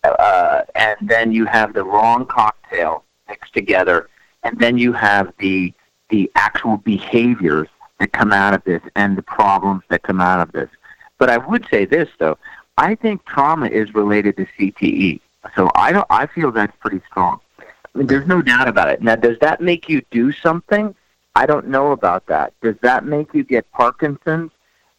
uh, 0.04 0.62
and 0.74 0.96
then 1.02 1.32
you 1.32 1.46
have 1.46 1.72
the 1.72 1.84
wrong 1.84 2.26
cocktail 2.26 3.04
mixed 3.28 3.52
together, 3.52 4.08
and 4.42 4.58
then 4.58 4.78
you 4.78 4.92
have 4.92 5.32
the 5.38 5.72
the 6.08 6.30
actual 6.36 6.76
behaviors 6.78 7.68
that 7.98 8.12
come 8.12 8.32
out 8.32 8.54
of 8.54 8.62
this 8.64 8.82
and 8.94 9.18
the 9.18 9.22
problems 9.22 9.82
that 9.88 10.02
come 10.02 10.20
out 10.20 10.40
of 10.40 10.52
this. 10.52 10.70
But 11.18 11.30
I 11.30 11.38
would 11.38 11.66
say 11.70 11.84
this 11.84 12.08
though, 12.18 12.38
I 12.78 12.94
think 12.94 13.24
trauma 13.24 13.66
is 13.66 13.94
related 13.94 14.36
to 14.36 14.46
CTE. 14.58 15.20
So 15.54 15.70
I 15.74 15.92
don't. 15.92 16.06
I 16.10 16.26
feel 16.26 16.50
that's 16.50 16.76
pretty 16.78 17.00
strong. 17.08 17.40
I 17.58 17.98
mean, 17.98 18.06
there's 18.06 18.26
no 18.26 18.42
doubt 18.42 18.68
about 18.68 18.88
it. 18.88 19.00
Now, 19.00 19.16
does 19.16 19.38
that 19.40 19.60
make 19.60 19.88
you 19.88 20.02
do 20.10 20.32
something? 20.32 20.94
I 21.34 21.46
don't 21.46 21.68
know 21.68 21.92
about 21.92 22.26
that. 22.26 22.52
Does 22.62 22.76
that 22.82 23.04
make 23.04 23.32
you 23.32 23.44
get 23.44 23.70
Parkinson's? 23.72 24.50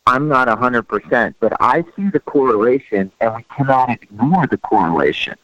I'm 0.05 0.29
not 0.29 0.48
100%, 0.48 1.36
but 1.41 1.53
I 1.60 1.84
see 1.96 2.10
the 2.10 2.22
correlation, 2.22 3.12
and 3.19 3.36
we 3.36 3.43
cannot 3.55 3.89
ignore 3.89 4.48
the 4.48 4.57
correlation. 4.57 5.36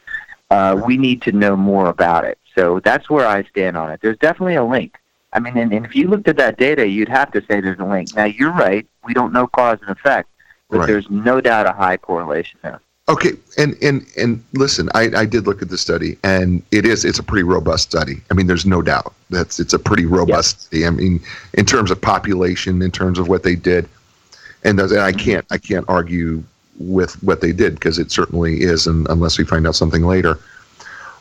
Uh, 0.50 0.80
we 0.86 0.96
need 0.96 1.20
to 1.22 1.32
know 1.32 1.54
more 1.54 1.88
about 1.88 2.24
it. 2.24 2.38
So 2.54 2.80
that's 2.80 3.10
where 3.10 3.26
I 3.26 3.42
stand 3.44 3.76
on 3.76 3.90
it. 3.90 4.00
There's 4.00 4.18
definitely 4.18 4.54
a 4.54 4.64
link. 4.64 4.98
I 5.32 5.40
mean, 5.40 5.56
and, 5.56 5.72
and 5.72 5.84
if 5.84 5.96
you 5.96 6.08
looked 6.08 6.28
at 6.28 6.36
that 6.36 6.58
data, 6.58 6.86
you'd 6.86 7.08
have 7.08 7.32
to 7.32 7.40
say 7.40 7.60
there's 7.60 7.80
a 7.80 7.84
link. 7.84 8.14
Now, 8.14 8.24
you're 8.24 8.52
right. 8.52 8.86
We 9.04 9.14
don't 9.14 9.32
know 9.32 9.48
cause 9.48 9.78
and 9.80 9.90
effect, 9.90 10.28
but 10.70 10.78
Right. 10.78 10.86
there's 10.86 11.10
no 11.10 11.40
doubt 11.40 11.66
a 11.66 11.72
high 11.72 11.96
correlation 11.96 12.58
there. 12.62 12.80
Okay, 13.06 13.32
and 13.58 13.76
and 13.82 14.06
and 14.16 14.42
listen, 14.54 14.88
I, 14.94 15.10
I 15.14 15.26
did 15.26 15.46
look 15.46 15.60
at 15.60 15.68
the 15.68 15.76
study, 15.76 16.16
and 16.24 16.62
it 16.70 16.86
is 16.86 17.04
it's 17.04 17.18
a 17.18 17.22
pretty 17.22 17.42
robust 17.42 17.90
study. 17.90 18.22
I 18.30 18.34
mean, 18.34 18.46
there's 18.46 18.64
no 18.64 18.80
doubt 18.80 19.12
that's 19.28 19.60
it's 19.60 19.74
a 19.74 19.78
pretty 19.78 20.06
robust 20.06 20.62
study. 20.62 20.86
I 20.86 20.90
mean, 20.90 21.20
in 21.52 21.66
terms 21.66 21.90
of 21.90 22.00
population, 22.00 22.80
in 22.80 22.90
terms 22.90 23.18
of 23.18 23.28
what 23.28 23.42
they 23.42 23.56
did, 23.56 23.90
and, 24.62 24.78
those, 24.78 24.90
and 24.90 25.02
I 25.02 25.10
mm-hmm. 25.10 25.20
can't 25.20 25.46
I 25.50 25.58
can't 25.58 25.84
argue 25.86 26.42
with 26.78 27.22
what 27.22 27.42
they 27.42 27.52
did 27.52 27.74
because 27.74 27.98
it 27.98 28.10
certainly 28.10 28.62
is, 28.62 28.86
and 28.86 29.06
unless 29.10 29.36
we 29.36 29.44
find 29.44 29.66
out 29.66 29.74
something 29.74 30.04
later. 30.04 30.38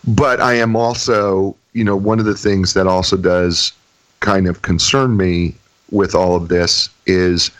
But 0.05 0.41
I 0.41 0.53
am 0.55 0.75
also, 0.75 1.55
you 1.73 1.83
know, 1.83 1.95
one 1.95 2.19
of 2.19 2.25
the 2.25 2.35
things 2.35 2.73
that 2.73 2.87
also 2.87 3.17
does 3.17 3.73
kind 4.19 4.47
of 4.47 4.61
concern 4.61 5.17
me 5.17 5.55
with 5.91 6.15
all 6.15 6.35
of 6.35 6.47
this 6.47 6.89
is 7.05 7.51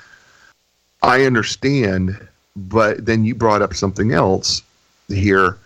I 1.02 1.24
understand 1.24 2.18
but 2.56 3.06
then 3.06 3.24
you 3.24 3.36
brought 3.36 3.62
up 3.62 3.74
something 3.74 4.12
else 4.12 4.62
here. 5.08 5.58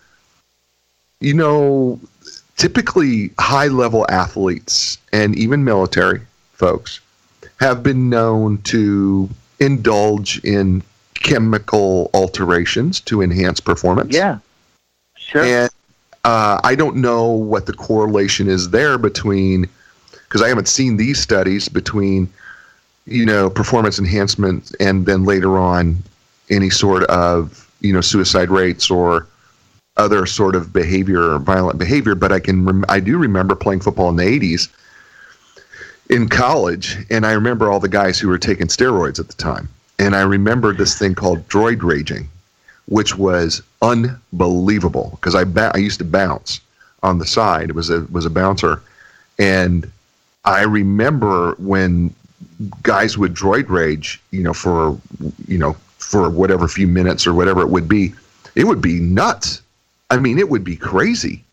You 1.20 1.34
know, 1.34 2.00
typically 2.56 3.30
high 3.38 3.68
level 3.68 4.06
athletes 4.08 4.98
and 5.12 5.36
even 5.36 5.64
military 5.64 6.22
folks 6.52 7.00
have 7.60 7.82
been 7.82 8.08
known 8.08 8.58
to 8.62 9.28
indulge 9.58 10.42
in 10.44 10.82
chemical 11.14 12.10
alterations 12.14 13.00
to 13.00 13.20
enhance 13.20 13.58
performance. 13.58 14.14
Yeah, 14.14 14.38
sure. 15.16 15.42
And 15.42 15.70
uh, 16.24 16.60
I 16.64 16.74
don't 16.74 16.96
know 16.96 17.26
what 17.26 17.66
the 17.66 17.72
correlation 17.72 18.48
is 18.48 18.70
there 18.70 18.98
between, 18.98 19.68
because 20.12 20.42
I 20.42 20.48
haven't 20.48 20.68
seen 20.68 20.96
these 20.96 21.20
studies 21.20 21.68
between, 21.68 22.30
you 23.06 23.24
know, 23.24 23.48
performance 23.48 23.98
enhancement 23.98 24.74
and 24.80 25.06
then 25.06 25.24
later 25.24 25.58
on 25.58 26.02
any 26.50 26.70
sort 26.70 27.04
of, 27.04 27.68
you 27.80 27.92
know, 27.92 28.00
suicide 28.00 28.50
rates 28.50 28.90
or 28.90 29.26
other 29.96 30.26
sort 30.26 30.54
of 30.54 30.72
behavior, 30.72 31.34
or 31.34 31.38
violent 31.38 31.78
behavior. 31.78 32.14
But 32.14 32.32
I 32.32 32.40
can, 32.40 32.64
rem- 32.64 32.84
I 32.88 33.00
do 33.00 33.18
remember 33.18 33.54
playing 33.54 33.80
football 33.80 34.08
in 34.10 34.16
the 34.16 34.24
80s 34.24 34.68
in 36.10 36.28
college, 36.28 36.96
and 37.10 37.26
I 37.26 37.32
remember 37.32 37.70
all 37.70 37.80
the 37.80 37.88
guys 37.88 38.18
who 38.18 38.28
were 38.28 38.38
taking 38.38 38.66
steroids 38.66 39.18
at 39.18 39.28
the 39.28 39.34
time. 39.34 39.68
And 39.98 40.14
I 40.14 40.22
remember 40.22 40.72
this 40.72 40.98
thing 40.98 41.14
called 41.14 41.46
droid 41.48 41.82
raging 41.82 42.28
which 42.88 43.16
was 43.16 43.62
unbelievable 43.82 45.10
because 45.12 45.34
I 45.34 45.44
ba- 45.44 45.72
I 45.74 45.78
used 45.78 45.98
to 45.98 46.04
bounce 46.04 46.60
on 47.02 47.18
the 47.18 47.26
side. 47.26 47.70
It 47.70 47.74
was 47.74 47.90
a 47.90 48.00
was 48.10 48.26
a 48.26 48.30
bouncer, 48.30 48.82
and 49.38 49.90
I 50.44 50.62
remember 50.62 51.54
when 51.58 52.14
guys 52.82 53.16
would 53.16 53.34
droid 53.34 53.68
rage, 53.68 54.20
you 54.30 54.42
know, 54.42 54.54
for 54.54 54.98
you 55.46 55.58
know 55.58 55.74
for 55.98 56.30
whatever 56.30 56.68
few 56.68 56.88
minutes 56.88 57.26
or 57.26 57.34
whatever 57.34 57.60
it 57.62 57.68
would 57.68 57.88
be, 57.88 58.14
it 58.54 58.64
would 58.64 58.80
be 58.80 59.00
nuts. 59.00 59.62
I 60.10 60.16
mean, 60.18 60.38
it 60.38 60.48
would 60.48 60.64
be 60.64 60.76
crazy 60.76 61.44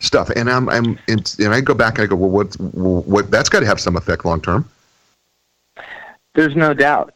stuff. 0.00 0.30
And 0.30 0.50
I'm 0.50 0.68
I'm 0.68 0.98
and, 1.08 1.34
and 1.38 1.54
I 1.54 1.60
go 1.60 1.74
back 1.74 1.98
and 1.98 2.04
I 2.04 2.06
go, 2.06 2.16
well, 2.16 2.30
what 2.30 2.54
what 2.58 3.30
that's 3.30 3.48
got 3.48 3.60
to 3.60 3.66
have 3.66 3.80
some 3.80 3.96
effect 3.96 4.24
long 4.24 4.40
term. 4.40 4.68
There's 6.34 6.56
no 6.56 6.74
doubt. 6.74 7.14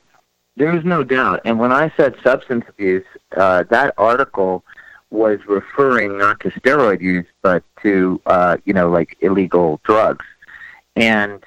There's 0.56 0.84
no 0.84 1.04
doubt. 1.04 1.42
And 1.44 1.58
when 1.58 1.72
I 1.72 1.92
said 1.96 2.14
substance 2.22 2.64
abuse, 2.68 3.04
uh, 3.36 3.64
that 3.70 3.94
article 3.98 4.64
was 5.10 5.38
referring 5.46 6.18
not 6.18 6.40
to 6.40 6.50
steroid 6.50 7.00
use, 7.00 7.26
but 7.42 7.62
to 7.82 8.20
uh, 8.26 8.56
you 8.64 8.72
know 8.72 8.90
like 8.90 9.16
illegal 9.20 9.80
drugs, 9.84 10.24
and 10.96 11.44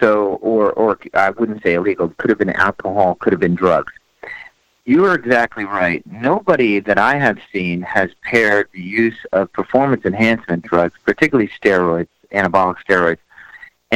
so 0.00 0.38
or 0.42 0.72
or 0.72 0.98
I 1.14 1.30
wouldn't 1.30 1.62
say 1.62 1.74
illegal. 1.74 2.08
Could 2.18 2.30
have 2.30 2.38
been 2.38 2.50
alcohol. 2.50 3.16
Could 3.16 3.32
have 3.32 3.40
been 3.40 3.54
drugs. 3.54 3.92
You 4.86 5.04
are 5.04 5.14
exactly 5.14 5.64
right. 5.64 6.02
Nobody 6.06 6.78
that 6.80 6.96
I 6.96 7.16
have 7.16 7.38
seen 7.52 7.82
has 7.82 8.10
paired 8.22 8.68
the 8.72 8.82
use 8.82 9.18
of 9.32 9.52
performance 9.52 10.04
enhancement 10.04 10.64
drugs, 10.64 10.94
particularly 11.04 11.50
steroids, 11.60 12.06
anabolic 12.32 12.76
steroids, 12.88 13.18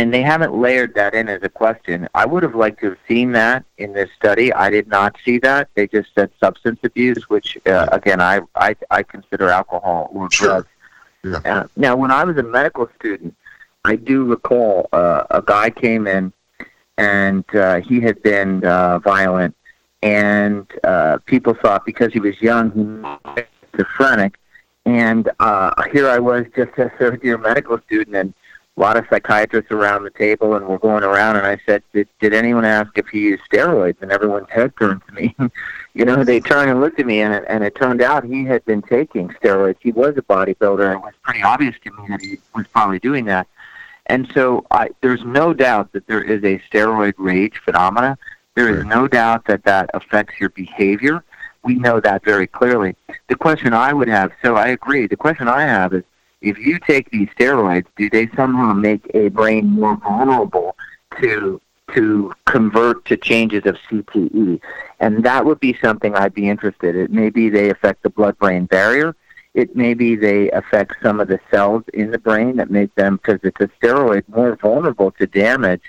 and 0.00 0.14
they 0.14 0.22
haven't 0.22 0.54
layered 0.54 0.94
that 0.94 1.12
in 1.14 1.28
as 1.28 1.42
a 1.42 1.50
question. 1.50 2.08
I 2.14 2.24
would 2.24 2.42
have 2.42 2.54
liked 2.54 2.80
to 2.80 2.86
have 2.90 2.98
seen 3.06 3.32
that 3.32 3.66
in 3.76 3.92
this 3.92 4.08
study. 4.16 4.50
I 4.50 4.70
did 4.70 4.88
not 4.88 5.14
see 5.24 5.36
that. 5.40 5.68
They 5.74 5.86
just 5.86 6.14
said 6.14 6.30
substance 6.40 6.80
abuse, 6.82 7.28
which 7.28 7.58
uh, 7.66 7.86
again 7.92 8.18
I, 8.18 8.40
I 8.54 8.74
I 8.90 9.02
consider 9.02 9.50
alcohol 9.50 10.08
or 10.14 10.30
Sure. 10.30 10.64
drugs. 11.22 11.44
Yeah. 11.44 11.54
Uh, 11.54 11.66
now, 11.76 11.96
when 11.96 12.10
I 12.10 12.24
was 12.24 12.38
a 12.38 12.42
medical 12.42 12.88
student, 12.98 13.36
I 13.84 13.96
do 13.96 14.24
recall 14.24 14.88
uh, 14.94 15.24
a 15.30 15.42
guy 15.42 15.68
came 15.68 16.06
in 16.06 16.32
and 16.96 17.44
uh, 17.54 17.80
he 17.82 18.00
had 18.00 18.22
been 18.22 18.64
uh, 18.64 19.00
violent, 19.00 19.54
and 20.02 20.66
uh, 20.82 21.18
people 21.26 21.52
thought 21.62 21.84
because 21.84 22.10
he 22.14 22.20
was 22.20 22.40
young 22.40 22.72
he 22.72 22.80
was 22.80 23.44
schizophrenic. 23.74 24.38
And 24.86 25.28
uh, 25.40 25.70
here 25.92 26.08
I 26.08 26.18
was, 26.18 26.46
just 26.56 26.72
a 26.78 26.88
third 26.98 27.22
year 27.22 27.36
medical 27.36 27.78
student, 27.86 28.16
and 28.16 28.34
a 28.80 28.82
lot 28.82 28.96
of 28.96 29.04
psychiatrists 29.10 29.70
around 29.70 30.04
the 30.04 30.10
table, 30.10 30.54
and 30.54 30.66
we're 30.66 30.78
going 30.78 31.04
around. 31.04 31.36
And 31.36 31.46
I 31.46 31.58
said, 31.66 31.82
"Did, 31.92 32.08
did 32.18 32.32
anyone 32.32 32.64
ask 32.64 32.96
if 32.96 33.08
he 33.08 33.20
used 33.20 33.42
steroids?" 33.50 34.00
And 34.00 34.10
everyone's 34.10 34.48
head 34.48 34.72
turned 34.78 35.02
to 35.06 35.12
me. 35.12 35.36
you 35.94 36.04
know, 36.06 36.24
they 36.24 36.40
turned 36.40 36.70
and 36.70 36.80
looked 36.80 36.98
at 36.98 37.04
me, 37.04 37.20
and 37.20 37.34
it, 37.34 37.44
and 37.46 37.62
it 37.62 37.74
turned 37.74 38.00
out 38.00 38.24
he 38.24 38.44
had 38.44 38.64
been 38.64 38.80
taking 38.80 39.28
steroids. 39.28 39.76
He 39.80 39.92
was 39.92 40.16
a 40.16 40.22
bodybuilder. 40.22 40.86
And 40.86 40.94
it 40.94 41.02
was 41.02 41.14
pretty 41.22 41.42
obvious 41.42 41.76
to 41.84 41.90
me 41.92 42.08
that 42.08 42.22
he 42.22 42.38
was 42.54 42.66
probably 42.68 42.98
doing 42.98 43.26
that. 43.26 43.46
And 44.06 44.30
so 44.34 44.66
I, 44.70 44.88
there's 45.02 45.24
no 45.24 45.52
doubt 45.52 45.92
that 45.92 46.06
there 46.06 46.22
is 46.22 46.42
a 46.42 46.58
steroid 46.70 47.14
rage 47.18 47.60
phenomena. 47.64 48.18
There 48.56 48.74
is 48.74 48.84
no 48.84 49.06
doubt 49.06 49.44
that 49.44 49.64
that 49.64 49.90
affects 49.94 50.40
your 50.40 50.50
behavior. 50.50 51.22
We 51.62 51.74
know 51.74 52.00
that 52.00 52.24
very 52.24 52.46
clearly. 52.46 52.96
The 53.28 53.36
question 53.36 53.74
I 53.74 53.92
would 53.92 54.08
have, 54.08 54.32
so 54.42 54.56
I 54.56 54.68
agree, 54.68 55.06
the 55.06 55.16
question 55.16 55.46
I 55.46 55.62
have 55.62 55.92
is, 55.92 56.02
if 56.40 56.58
you 56.58 56.78
take 56.78 57.10
these 57.10 57.28
steroids, 57.38 57.86
do 57.96 58.08
they 58.10 58.28
somehow 58.36 58.72
make 58.72 59.10
a 59.14 59.28
brain 59.28 59.66
more 59.66 59.96
vulnerable 59.96 60.76
to 61.20 61.60
to 61.94 62.32
convert 62.46 63.04
to 63.06 63.16
changes 63.16 63.66
of 63.66 63.76
CTE? 63.90 64.60
And 65.00 65.24
that 65.24 65.44
would 65.44 65.60
be 65.60 65.76
something 65.82 66.14
I'd 66.14 66.34
be 66.34 66.48
interested 66.48 66.94
in. 66.94 67.14
Maybe 67.14 67.48
they 67.48 67.70
affect 67.70 68.02
the 68.02 68.10
blood-brain 68.10 68.66
barrier. 68.66 69.16
It 69.54 69.74
maybe 69.74 70.14
they 70.14 70.50
affect 70.52 70.94
some 71.02 71.18
of 71.18 71.28
the 71.28 71.40
cells 71.50 71.82
in 71.92 72.12
the 72.12 72.18
brain 72.18 72.56
that 72.56 72.70
make 72.70 72.94
them, 72.94 73.16
because 73.16 73.40
it's 73.42 73.60
a 73.60 73.68
steroid, 73.84 74.22
more 74.28 74.54
vulnerable 74.56 75.10
to 75.12 75.26
damage 75.26 75.82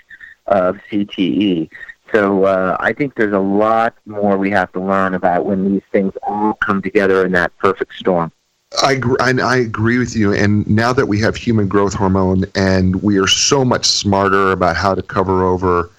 of 0.46 0.76
CTE. 0.90 1.70
So 2.12 2.44
uh, 2.44 2.76
I 2.80 2.92
think 2.92 3.14
there's 3.14 3.32
a 3.32 3.38
lot 3.38 3.94
more 4.04 4.36
we 4.36 4.50
have 4.50 4.72
to 4.72 4.80
learn 4.80 5.14
about 5.14 5.46
when 5.46 5.72
these 5.72 5.82
things 5.92 6.12
all 6.26 6.54
come 6.54 6.82
together 6.82 7.24
in 7.24 7.32
that 7.32 7.56
perfect 7.58 7.94
storm. 7.94 8.32
I, 8.78 9.00
I 9.20 9.30
I 9.42 9.56
agree 9.56 9.98
with 9.98 10.16
you. 10.16 10.32
And 10.32 10.66
now 10.68 10.92
that 10.92 11.06
we 11.06 11.20
have 11.20 11.36
human 11.36 11.68
growth 11.68 11.94
hormone 11.94 12.44
and 12.54 13.02
we 13.02 13.18
are 13.18 13.26
so 13.26 13.64
much 13.64 13.86
smarter 13.86 14.52
about 14.52 14.76
how 14.76 14.94
to 14.94 15.02
cover 15.02 15.44
over 15.44 15.90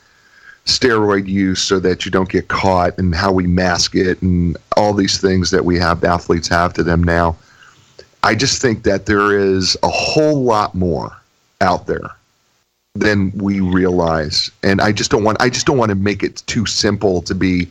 steroid 0.65 1.27
use 1.27 1.62
so 1.62 1.80
that 1.80 2.06
you 2.06 2.12
don't 2.12 2.30
get 2.30 2.48
caught 2.48 2.98
and 2.98 3.13
how 3.13 3.32
we 3.32 3.46
mask 3.46 3.96
it 3.96 4.22
and 4.22 4.58
all 4.77 4.94
these 4.94 5.20
things 5.20 5.51
that 5.51 5.65
we 5.65 5.77
have 5.77 6.03
athletes 6.03 6.48
have 6.48 6.74
to 6.74 6.84
them 6.84 7.03
now. 7.03 7.36
I 8.24 8.36
just 8.36 8.62
think 8.62 8.84
that 8.84 9.06
there 9.06 9.38
is 9.38 9.75
a 9.84 9.89
whole 9.89 10.44
lot 10.44 10.74
more 10.74 11.12
out 11.60 11.86
there 11.86 12.10
than 12.96 13.32
we 13.36 13.60
realize. 13.60 14.51
And 14.63 14.80
I 14.80 14.92
just 14.92 15.12
don't 15.12 15.24
want 15.24 15.42
I 15.42 15.50
just 15.50 15.65
don't 15.65 15.77
want 15.77 15.89
to 15.89 15.96
make 15.96 16.24
it 16.24 16.44
too 16.48 16.65
simple 16.65 17.22
to 17.24 17.36
be 17.36 17.68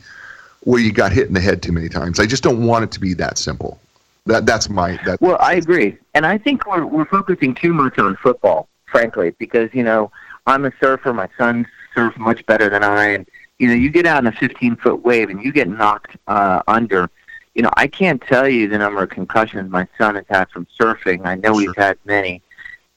well 0.64 0.80
you 0.80 0.92
got 0.92 1.12
hit 1.12 1.28
in 1.28 1.34
the 1.34 1.40
head 1.40 1.62
too 1.62 1.72
many 1.72 1.88
times. 1.88 2.20
I 2.20 2.26
just 2.26 2.42
don't 2.42 2.66
want 2.66 2.84
it 2.84 2.92
to 2.92 3.00
be 3.00 3.14
that 3.14 3.38
simple. 3.38 3.80
That 4.26 4.46
that's 4.46 4.68
my 4.68 4.98
that 5.04 5.20
Well, 5.20 5.36
I 5.40 5.54
agree. 5.54 5.98
And 6.14 6.24
I 6.24 6.38
think 6.38 6.66
we're 6.66 6.86
we're 6.86 7.06
focusing 7.06 7.54
too 7.54 7.72
much 7.72 7.98
on 7.98 8.16
football, 8.16 8.68
frankly, 8.86 9.34
because, 9.38 9.70
you 9.72 9.82
know, 9.82 10.10
I'm 10.46 10.64
a 10.64 10.72
surfer, 10.80 11.12
my 11.12 11.28
son 11.36 11.66
surfs 11.94 12.16
much 12.18 12.44
better 12.46 12.68
than 12.68 12.84
I 12.84 13.06
and 13.06 13.28
you 13.58 13.68
know, 13.68 13.74
you 13.74 13.90
get 13.90 14.06
out 14.06 14.18
in 14.22 14.26
a 14.26 14.32
15 14.32 14.76
foot 14.76 15.04
wave 15.04 15.30
and 15.30 15.42
you 15.42 15.52
get 15.52 15.68
knocked 15.68 16.16
uh, 16.26 16.62
under. 16.66 17.08
You 17.54 17.62
know, 17.62 17.70
I 17.76 17.86
can't 17.86 18.20
tell 18.22 18.48
you 18.48 18.66
the 18.66 18.78
number 18.78 19.02
of 19.02 19.10
concussions 19.10 19.70
my 19.70 19.86
son 19.98 20.16
has 20.16 20.24
had 20.28 20.48
from 20.50 20.66
surfing. 20.80 21.24
I 21.26 21.36
know 21.36 21.52
Sure. 21.54 21.60
he's 21.60 21.76
had 21.76 21.98
many. 22.04 22.42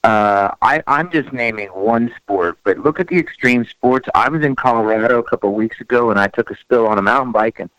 Uh, 0.02 0.50
I, 0.62 0.82
I'm 0.86 1.10
just 1.10 1.32
naming 1.32 1.68
one 1.68 2.12
sport, 2.16 2.58
but 2.64 2.78
look 2.78 2.98
at 2.98 3.08
the 3.08 3.18
extreme 3.18 3.64
sports. 3.64 4.08
I 4.14 4.28
was 4.28 4.42
in 4.42 4.56
Colorado 4.56 5.18
a 5.18 5.22
couple 5.22 5.50
of 5.50 5.54
weeks 5.56 5.80
ago, 5.80 6.10
and 6.10 6.18
I 6.18 6.28
took 6.28 6.50
a 6.50 6.56
spill 6.56 6.86
on 6.86 6.98
a 6.98 7.02
mountain 7.02 7.32
bike, 7.32 7.60
and 7.60 7.70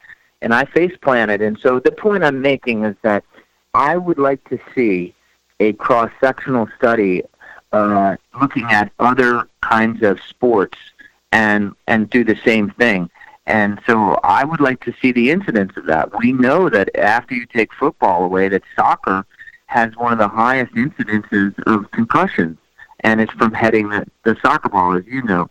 and 0.41 0.53
I 0.53 0.65
face 0.65 0.95
planted. 1.01 1.41
And 1.41 1.57
so 1.59 1.79
the 1.79 1.91
point 1.91 2.23
I'm 2.23 2.41
making 2.41 2.83
is 2.85 2.95
that 3.01 3.23
I 3.77 3.95
would 3.95 4.17
like 4.17 4.43
to 4.49 4.57
see 4.73 5.13
a 5.59 5.73
cross 5.73 6.11
sectional 6.19 6.67
study 6.79 7.21
uh, 7.71 8.15
looking 8.41 8.65
at 8.71 8.91
other 8.97 9.47
kinds 9.61 10.01
of 10.01 10.19
sports 10.21 10.79
and 11.31 11.75
and 11.85 12.09
do 12.09 12.23
the 12.23 12.37
same 12.43 12.71
thing. 12.71 13.09
And 13.45 13.79
so 13.85 14.19
I 14.23 14.43
would 14.45 14.61
like 14.61 14.83
to 14.85 14.93
see 14.99 15.11
the 15.11 15.29
incidence 15.29 15.77
of 15.77 15.85
that. 15.85 16.17
We 16.17 16.33
know 16.33 16.69
that 16.69 16.89
after 16.97 17.35
you 17.35 17.45
take 17.45 17.71
football 17.71 18.25
away, 18.25 18.49
that 18.49 18.63
soccer 18.75 19.25
has 19.67 19.95
one 19.95 20.11
of 20.11 20.17
the 20.17 20.27
highest 20.27 20.73
incidences 20.73 21.53
of 21.67 21.91
concussions, 21.91 22.57
and 23.01 23.21
it's 23.21 23.33
from 23.33 23.53
heading 23.53 23.89
the, 23.89 24.07
the 24.23 24.35
soccer 24.41 24.69
ball, 24.69 24.97
as 24.97 25.05
you 25.05 25.21
know. 25.21 25.49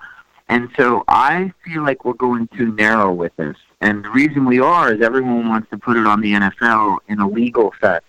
And 0.49 0.69
so 0.77 1.05
I 1.07 1.53
feel 1.65 1.83
like 1.85 2.05
we're 2.05 2.15
going 2.15 2.49
too 2.49 2.73
narrow 2.73 3.13
with 3.13 3.35
this. 3.37 3.57
And 3.81 4.05
the 4.05 4.11
reason 4.11 4.47
we 4.47 4.59
are 4.59 4.93
is 4.93 5.01
everyone 5.01 5.49
wants 5.49 5.71
to 5.71 5.79
put 5.79 5.97
it 5.97 6.07
on 6.07 6.21
the 6.21 6.33
NFL 6.33 6.99
in 7.09 7.21
a 7.21 7.29
legal 7.29 7.73
sense. 7.81 8.05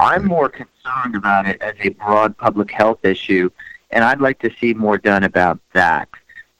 I'm 0.00 0.24
more 0.24 0.48
concerned 0.48 1.14
about 1.14 1.46
it 1.46 1.60
as 1.60 1.74
a 1.80 1.90
broad 1.90 2.36
public 2.38 2.70
health 2.70 3.04
issue, 3.04 3.50
and 3.90 4.02
I'd 4.02 4.20
like 4.20 4.38
to 4.38 4.50
see 4.58 4.72
more 4.72 4.96
done 4.96 5.24
about 5.24 5.60
that. 5.74 6.08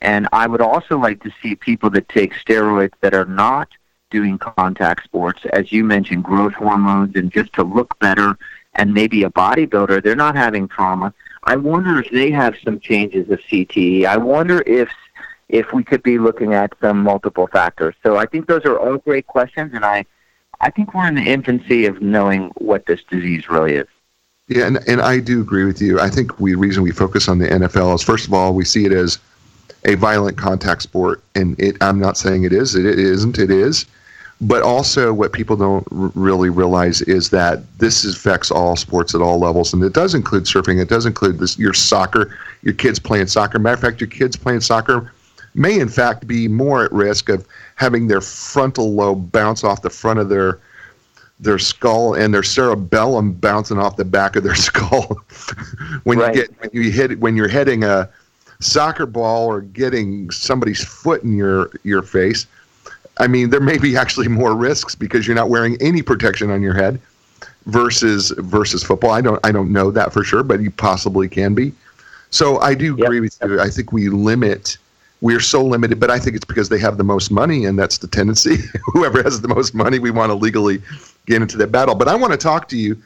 And 0.02 0.28
I 0.30 0.46
would 0.46 0.60
also 0.60 0.98
like 0.98 1.22
to 1.22 1.30
see 1.42 1.54
people 1.54 1.88
that 1.90 2.06
take 2.10 2.34
steroids 2.34 2.92
that 3.00 3.14
are 3.14 3.24
not 3.24 3.68
doing 4.10 4.36
contact 4.36 5.04
sports, 5.04 5.40
as 5.54 5.72
you 5.72 5.84
mentioned, 5.84 6.24
growth 6.24 6.52
hormones, 6.52 7.16
and 7.16 7.32
just 7.32 7.52
to 7.54 7.62
look 7.62 7.98
better, 7.98 8.36
and 8.74 8.92
maybe 8.92 9.22
a 9.22 9.30
bodybuilder, 9.30 10.02
they're 10.02 10.14
not 10.14 10.36
having 10.36 10.68
trauma. 10.68 11.14
I 11.44 11.56
wonder 11.56 11.98
if 11.98 12.10
they 12.10 12.30
have 12.30 12.56
some 12.62 12.78
changes 12.78 13.30
of 13.30 13.40
CTE. 13.40 14.04
I 14.04 14.18
wonder 14.18 14.62
if 14.66 14.90
if 15.48 15.72
we 15.72 15.82
could 15.82 16.02
be 16.02 16.18
looking 16.18 16.52
at 16.54 16.72
some 16.80 17.02
multiple 17.02 17.48
factors. 17.48 17.94
So 18.04 18.16
I 18.16 18.26
think 18.26 18.46
those 18.46 18.64
are 18.66 18.78
all 18.78 18.98
great 18.98 19.26
questions, 19.26 19.72
and 19.74 19.84
I 19.84 20.04
I 20.60 20.70
think 20.70 20.94
we're 20.94 21.06
in 21.06 21.14
the 21.14 21.22
infancy 21.22 21.86
of 21.86 22.02
knowing 22.02 22.50
what 22.56 22.86
this 22.86 23.02
disease 23.04 23.48
really 23.48 23.74
is. 23.74 23.88
Yeah, 24.48 24.66
and, 24.66 24.78
and 24.88 25.00
I 25.00 25.20
do 25.20 25.40
agree 25.40 25.64
with 25.64 25.80
you. 25.80 26.00
I 26.00 26.10
think 26.10 26.36
the 26.36 26.54
reason 26.56 26.82
we 26.82 26.90
focus 26.90 27.28
on 27.28 27.38
the 27.38 27.46
NFL 27.46 27.94
is 27.94 28.02
first 28.02 28.26
of 28.26 28.34
all 28.34 28.52
we 28.52 28.64
see 28.64 28.84
it 28.84 28.92
as 28.92 29.18
a 29.84 29.94
violent 29.94 30.36
contact 30.36 30.82
sport, 30.82 31.22
and 31.34 31.58
it. 31.58 31.76
I'm 31.80 31.98
not 31.98 32.18
saying 32.18 32.44
it 32.44 32.52
is. 32.52 32.74
It, 32.74 32.84
it 32.84 32.98
isn't. 32.98 33.38
It 33.38 33.50
is. 33.50 33.86
But 34.42 34.62
also, 34.62 35.12
what 35.12 35.32
people 35.32 35.56
don't 35.56 35.86
r- 35.92 36.10
really 36.14 36.48
realize 36.48 37.02
is 37.02 37.30
that 37.30 37.62
this 37.78 38.04
affects 38.04 38.50
all 38.50 38.74
sports 38.76 39.14
at 39.14 39.20
all 39.20 39.38
levels, 39.38 39.72
and 39.72 39.82
it 39.84 39.92
does 39.92 40.14
include 40.14 40.44
surfing. 40.44 40.80
It 40.80 40.88
does 40.88 41.06
include 41.06 41.38
this 41.38 41.58
your 41.58 41.74
soccer, 41.74 42.36
your 42.62 42.74
kids 42.74 42.98
playing 42.98 43.28
soccer. 43.28 43.58
Matter 43.58 43.74
of 43.74 43.80
fact, 43.80 44.00
your 44.00 44.10
kids 44.10 44.36
playing 44.36 44.60
soccer 44.60 45.12
may 45.54 45.78
in 45.78 45.88
fact 45.88 46.26
be 46.26 46.48
more 46.48 46.84
at 46.84 46.92
risk 46.92 47.28
of 47.28 47.46
having 47.80 48.06
their 48.06 48.20
frontal 48.20 48.92
lobe 48.92 49.32
bounce 49.32 49.64
off 49.64 49.80
the 49.80 49.88
front 49.88 50.18
of 50.20 50.28
their 50.28 50.58
their 51.40 51.58
skull 51.58 52.12
and 52.12 52.34
their 52.34 52.42
cerebellum 52.42 53.32
bouncing 53.32 53.78
off 53.78 53.96
the 53.96 54.04
back 54.04 54.36
of 54.36 54.44
their 54.44 54.54
skull 54.68 55.18
when 56.04 56.18
Right. 56.18 56.34
you 56.34 56.42
get 56.42 56.50
when 56.60 56.70
you 56.84 56.90
hit 56.92 57.18
when 57.18 57.36
you're 57.36 57.48
hitting 57.48 57.82
a 57.82 58.06
soccer 58.60 59.06
ball 59.06 59.46
or 59.46 59.62
getting 59.62 60.30
somebody's 60.30 60.84
foot 60.84 61.22
in 61.22 61.34
your 61.34 61.70
your 61.82 62.02
face 62.02 62.46
i 63.18 63.26
mean 63.26 63.48
there 63.48 63.60
may 63.60 63.78
be 63.78 63.96
actually 63.96 64.28
more 64.28 64.54
risks 64.54 64.94
because 64.94 65.26
you're 65.26 65.34
not 65.36 65.48
wearing 65.48 65.78
any 65.80 66.02
protection 66.02 66.50
on 66.50 66.60
your 66.60 66.74
head 66.74 67.00
versus 67.64 68.30
versus 68.36 68.82
football 68.82 69.10
i 69.12 69.22
don't 69.22 69.40
i 69.44 69.50
don't 69.50 69.72
know 69.72 69.90
that 69.90 70.12
for 70.12 70.22
sure 70.22 70.42
but 70.42 70.60
you 70.60 70.70
possibly 70.70 71.26
can 71.26 71.54
be 71.54 71.72
so 72.28 72.58
i 72.60 72.74
do 72.74 72.94
Yep. 72.98 73.04
agree 73.06 73.20
with 73.20 73.38
you 73.42 73.58
i 73.58 73.70
think 73.70 73.92
we 73.92 74.10
limit 74.10 74.76
we're 75.22 75.40
so 75.40 75.62
limited 75.64 76.00
but 76.00 76.10
i 76.10 76.18
think 76.18 76.34
it's 76.36 76.44
because 76.44 76.68
they 76.68 76.78
have 76.78 76.96
the 76.96 77.04
most 77.04 77.30
money 77.30 77.66
and 77.66 77.78
that's 77.78 77.98
the 77.98 78.06
tendency. 78.06 78.56
Whoever 78.94 79.22
has 79.22 79.40
the 79.40 79.48
most 79.48 79.74
money 79.74 79.98
we 79.98 80.10
want 80.10 80.30
to 80.30 80.34
legally 80.34 80.80
get 81.26 81.42
into 81.42 81.56
that 81.58 81.70
battle. 81.70 81.94
But 81.94 82.08
i 82.08 82.14
want 82.14 82.32
to 82.32 82.38
talk 82.38 82.68
to 82.70 82.76
you 82.76 82.96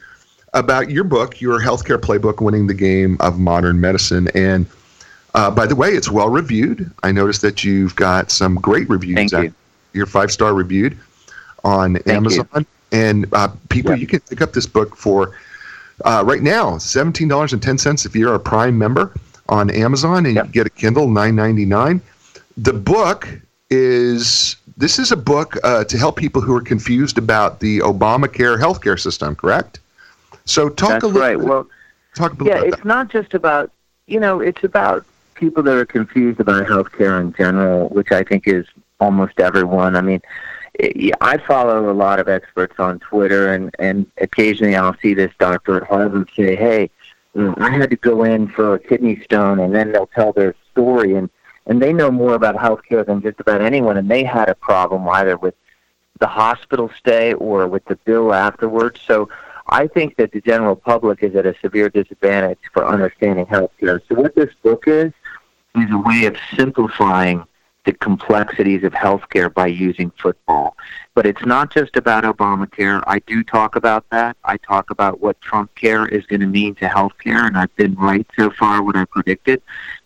about 0.53 0.89
your 0.89 1.03
book 1.03 1.41
your 1.41 1.59
healthcare 1.59 1.97
playbook 1.97 2.41
winning 2.41 2.67
the 2.67 2.73
game 2.73 3.17
of 3.19 3.37
modern 3.39 3.79
medicine. 3.81 4.29
And 4.33 4.65
uh, 5.33 5.51
by 5.51 5.65
the 5.65 5.75
way 5.75 5.89
it's 5.89 6.09
well 6.09 6.29
reviewed. 6.29 6.89
I 7.03 7.11
noticed 7.11 7.41
that 7.41 7.63
you've 7.65 7.95
got 7.97 8.31
some 8.31 8.55
great 8.55 8.87
reviews 8.89 9.31
Thank 9.31 9.33
you. 9.33 9.53
you're 9.91 10.05
five 10.05 10.31
star 10.31 10.53
reviewed 10.53 10.97
on 11.65 11.95
you. 11.95 12.01
amazon. 12.07 12.65
And 12.93 13.25
uh, 13.33 13.49
people 13.69 13.91
Yeah. 13.91 13.97
you 13.97 14.07
can 14.07 14.21
pick 14.21 14.41
up 14.41 14.53
this 14.53 14.65
book 14.65 14.95
for 14.95 15.35
uh, 16.05 16.23
right 16.25 16.41
now 16.41 16.71
$17.10 16.77 18.05
if 18.05 18.15
you're 18.15 18.35
a 18.35 18.39
prime 18.39 18.77
member 18.77 19.13
on 19.49 19.69
amazon 19.69 20.25
and 20.25 20.35
Yep. 20.35 20.45
you 20.47 20.51
get 20.51 20.67
a 20.67 20.69
kindle 20.69 21.07
9.99 21.07 22.01
the 22.57 22.73
book 22.73 23.27
is 23.69 24.55
this 24.77 24.99
is 24.99 25.11
a 25.11 25.17
book 25.17 25.57
uh, 25.63 25.83
to 25.85 25.97
help 25.97 26.15
people 26.17 26.41
who 26.41 26.55
are 26.55 26.61
confused 26.61 27.17
about 27.17 27.59
the 27.59 27.79
obamacare 27.79 28.59
healthcare 28.59 28.99
system 28.99 29.35
correct 29.35 29.79
so 30.45 30.69
talk 30.69 30.89
That's 30.89 31.03
a 31.03 31.07
little 31.07 31.21
right. 31.21 31.37
bit, 31.37 31.47
Well, 31.47 31.67
talk 32.15 32.33
a 32.33 32.35
little 32.35 32.47
yeah, 32.47 32.59
about 32.63 32.73
it's 32.73 32.85
not 32.85 33.09
just 33.09 33.33
about 33.33 33.71
you 34.07 34.19
know, 34.19 34.39
it's 34.39 34.63
about 34.63 35.03
people 35.33 35.63
that 35.63 35.75
are 35.75 35.85
confused 35.85 36.39
about 36.39 36.67
healthcare 36.67 37.19
in 37.19 37.33
general, 37.33 37.89
which 37.89 38.11
I 38.11 38.23
think 38.23 38.47
is 38.47 38.67
almost 38.99 39.39
everyone. 39.39 39.95
I 39.95 40.01
mean, 40.01 40.21
i 40.79 41.11
I 41.21 41.37
follow 41.37 41.89
a 41.89 41.93
lot 41.93 42.19
of 42.19 42.29
experts 42.29 42.75
on 42.79 42.99
Twitter, 42.99 43.51
and 43.51 43.73
and 43.79 44.05
occasionally 44.21 44.75
I'll 44.75 44.95
see 45.01 45.13
this 45.15 45.31
doctor 45.39 45.77
at 45.77 45.83
Harvard 45.83 46.29
say, 46.35 46.55
"Hey, 46.55 46.91
Mm, 47.35 47.59
I 47.59 47.69
had 47.69 47.89
to 47.89 47.97
go 47.97 48.23
in 48.23 48.47
for 48.47 48.75
a 48.75 48.79
kidney 48.79 49.19
stone," 49.23 49.59
and 49.59 49.75
then 49.75 49.91
they'll 49.91 50.07
tell 50.07 50.31
their 50.31 50.55
story, 50.71 51.15
and 51.15 51.29
and 51.67 51.81
they 51.81 51.91
know 51.91 52.11
more 52.11 52.35
about 52.35 52.55
healthcare 52.55 53.05
than 53.05 53.21
just 53.21 53.39
about 53.39 53.61
anyone, 53.61 53.97
and 53.97 54.09
they 54.09 54.23
had 54.23 54.49
a 54.49 54.55
problem 54.55 55.07
either 55.09 55.35
with 55.37 55.55
the 56.19 56.27
hospital 56.27 56.89
stay 56.97 57.33
or 57.33 57.67
with 57.67 57.83
the 57.85 57.95
bill 57.97 58.33
afterwards. 58.33 59.01
So 59.05 59.29
I 59.67 59.87
think 59.87 60.15
that 60.17 60.31
the 60.31 60.41
general 60.41 60.75
public 60.75 61.23
is 61.23 61.35
at 61.35 61.45
a 61.45 61.55
severe 61.59 61.89
disadvantage 61.89 62.59
for 62.71 62.85
understanding 62.85 63.45
healthcare. 63.47 63.99
So 64.07 64.15
what 64.15 64.35
this 64.35 64.53
book 64.63 64.83
is 64.87 65.11
is 65.75 65.91
a 65.91 65.97
way 65.97 66.25
of 66.25 66.37
simplifying 66.55 67.43
the 67.85 67.93
complexities 67.93 68.83
of 68.83 68.93
healthcare 68.93 69.53
by 69.53 69.67
using 69.67 70.11
football. 70.21 70.75
But 71.13 71.25
it's 71.25 71.45
not 71.45 71.71
just 71.71 71.95
about 71.95 72.23
Obamacare. 72.23 73.03
I 73.07 73.19
do 73.19 73.43
talk 73.43 73.75
about 73.75 74.05
that. 74.09 74.35
I 74.43 74.57
talk 74.57 74.89
about 74.89 75.21
what 75.21 75.39
Trump 75.41 75.73
care 75.75 76.07
is 76.07 76.25
going 76.25 76.41
to 76.41 76.47
mean 76.47 76.75
to 76.75 76.85
healthcare, 76.85 77.45
and 77.45 77.57
I've 77.57 77.75
been 77.75 77.95
right 77.95 78.27
so 78.37 78.49
far 78.49 78.83
what 78.83 78.95
I 78.95 79.05
predicted. 79.05 79.61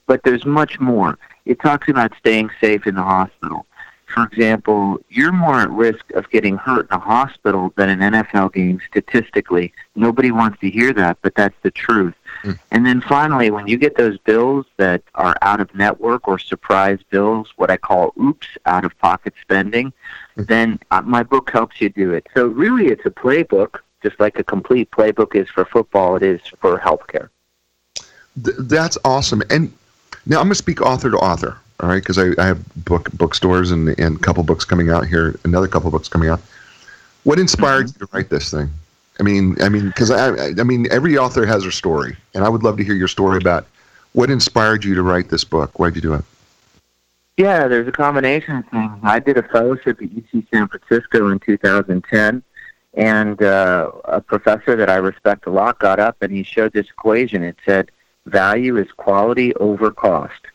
But 0.05 0.23
there's 0.23 0.45
much 0.45 0.79
more. 0.79 1.17
It 1.45 1.59
talks 1.59 1.89
about 1.89 2.13
staying 2.19 2.51
safe 2.61 2.85
in 2.85 2.95
the 2.95 3.03
hospital. 3.03 3.65
For 4.13 4.23
example, 4.23 4.99
you're 5.09 5.31
more 5.31 5.61
at 5.61 5.69
risk 5.69 6.11
of 6.15 6.29
getting 6.31 6.57
hurt 6.57 6.87
in 6.91 6.97
a 6.97 6.99
hospital 6.99 7.71
than 7.75 7.89
an 7.89 8.13
NFL 8.13 8.53
game 8.53 8.79
statistically. 8.89 9.71
Nobody 9.95 10.31
wants 10.31 10.59
to 10.61 10.69
hear 10.69 10.93
that, 10.93 11.19
but 11.21 11.35
that's 11.35 11.55
the 11.61 11.71
truth. 11.71 12.15
Mm. 12.43 12.59
And 12.71 12.85
then 12.85 13.01
finally, 13.01 13.51
when 13.51 13.67
you 13.67 13.77
get 13.77 13.97
those 13.97 14.17
bills 14.19 14.65
that 14.77 15.01
are 15.15 15.35
out 15.41 15.59
of 15.59 15.73
network 15.75 16.27
or 16.27 16.39
surprise 16.39 16.99
bills, 17.09 17.51
what 17.57 17.69
I 17.69 17.77
call 17.77 18.13
oops, 18.19 18.47
out 18.65 18.85
of 18.85 18.97
pocket 18.99 19.33
spending, 19.41 19.91
Mm. 20.37 20.47
then 20.47 20.79
uh, 20.91 21.01
my 21.01 21.23
book 21.23 21.49
helps 21.51 21.81
you 21.81 21.89
do 21.89 22.13
it. 22.13 22.25
So 22.33 22.47
really, 22.47 22.87
it's 22.87 23.05
a 23.05 23.09
playbook, 23.09 23.79
just 24.01 24.19
like 24.19 24.39
a 24.39 24.43
complete 24.43 24.89
playbook 24.91 25.35
is 25.35 25.49
for 25.49 25.65
football, 25.65 26.15
it 26.15 26.23
is 26.23 26.39
for 26.61 26.77
healthcare. 26.79 27.29
Th- 28.43 28.55
that's 28.59 28.97
awesome. 29.03 29.41
And 29.49 29.73
now 30.25 30.37
I'm 30.37 30.43
going 30.45 30.51
to 30.51 30.55
speak 30.55 30.81
author 30.81 31.09
to 31.11 31.17
author, 31.17 31.57
all 31.81 31.89
right? 31.89 32.01
Because 32.01 32.17
I, 32.17 32.29
I 32.41 32.45
have 32.45 32.63
book 32.85 33.11
bookstores 33.13 33.71
and 33.71 33.89
and 33.99 34.15
a 34.15 34.19
couple 34.19 34.43
books 34.43 34.63
coming 34.63 34.89
out 34.89 35.05
here, 35.07 35.37
another 35.43 35.67
couple 35.67 35.91
books 35.91 36.07
coming 36.07 36.29
out. 36.29 36.39
What 37.23 37.37
inspired 37.39 37.87
Mm-hmm. 37.87 38.01
you 38.01 38.07
to 38.07 38.13
write 38.15 38.29
this 38.29 38.49
thing? 38.49 38.69
I 39.19 39.23
mean, 39.23 39.57
I 39.61 39.69
mean, 39.69 39.87
because 39.87 40.11
I, 40.11 40.49
I, 40.59 40.63
mean, 40.63 40.87
every 40.91 41.17
author 41.17 41.45
has 41.45 41.63
their 41.63 41.71
story, 41.71 42.15
and 42.33 42.43
I 42.43 42.49
would 42.49 42.63
love 42.63 42.77
to 42.77 42.83
hear 42.83 42.95
your 42.95 43.09
story 43.09 43.37
about 43.37 43.67
what 44.13 44.29
inspired 44.29 44.85
you 44.85 44.95
to 44.95 45.03
write 45.03 45.29
this 45.29 45.43
book. 45.43 45.77
Why'd 45.77 45.95
you 45.95 46.01
do 46.01 46.13
it? 46.13 46.23
Yeah, 47.39 47.67
there's 47.67 47.87
a 47.87 47.91
combination 47.91 48.57
of 48.57 48.67
things. 48.67 48.99
I 49.03 49.19
did 49.19 49.37
a 49.37 49.43
fellowship 49.43 50.01
at 50.01 50.09
UC 50.09 50.47
San 50.51 50.67
Francisco 50.67 51.29
in 51.29 51.39
2010, 51.39 52.43
and 52.95 53.41
uh, 53.41 53.91
a 54.05 54.19
professor 54.19 54.75
that 54.75 54.89
I 54.89 54.95
respect 54.95 55.45
a 55.45 55.49
lot 55.49 55.79
got 55.79 55.99
up 55.99 56.17
and 56.21 56.33
he 56.33 56.43
showed 56.43 56.73
this 56.73 56.87
equation. 56.87 57.43
It 57.43 57.57
said 57.65 57.91
value 58.25 58.75
is 58.75 58.91
quality 58.91 59.55
over 59.55 59.91
cost. 59.91 60.47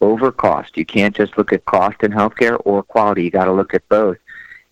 Over 0.00 0.30
cost. 0.30 0.76
You 0.76 0.84
can't 0.84 1.16
just 1.16 1.36
look 1.36 1.52
at 1.52 1.64
cost 1.64 2.02
in 2.02 2.12
healthcare 2.12 2.60
or 2.64 2.82
quality. 2.82 3.24
You 3.24 3.30
got 3.30 3.46
to 3.46 3.52
look 3.52 3.74
at 3.74 3.88
both. 3.88 4.18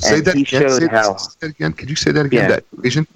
Say 0.05 0.17
and 0.17 0.25
that 0.27 0.35
he 0.37 0.43
again. 0.43 0.61
showed 0.63 0.81
Say 0.83 0.89
how 0.89 1.17
that 1.41 1.51
again. 1.51 1.73
Could 1.73 1.91
you 1.91 1.97
say 1.97 2.13
that 2.13 2.27
again? 2.27 2.43
Yeah. 2.43 2.49
That 2.57 2.65
equation. 2.77 3.07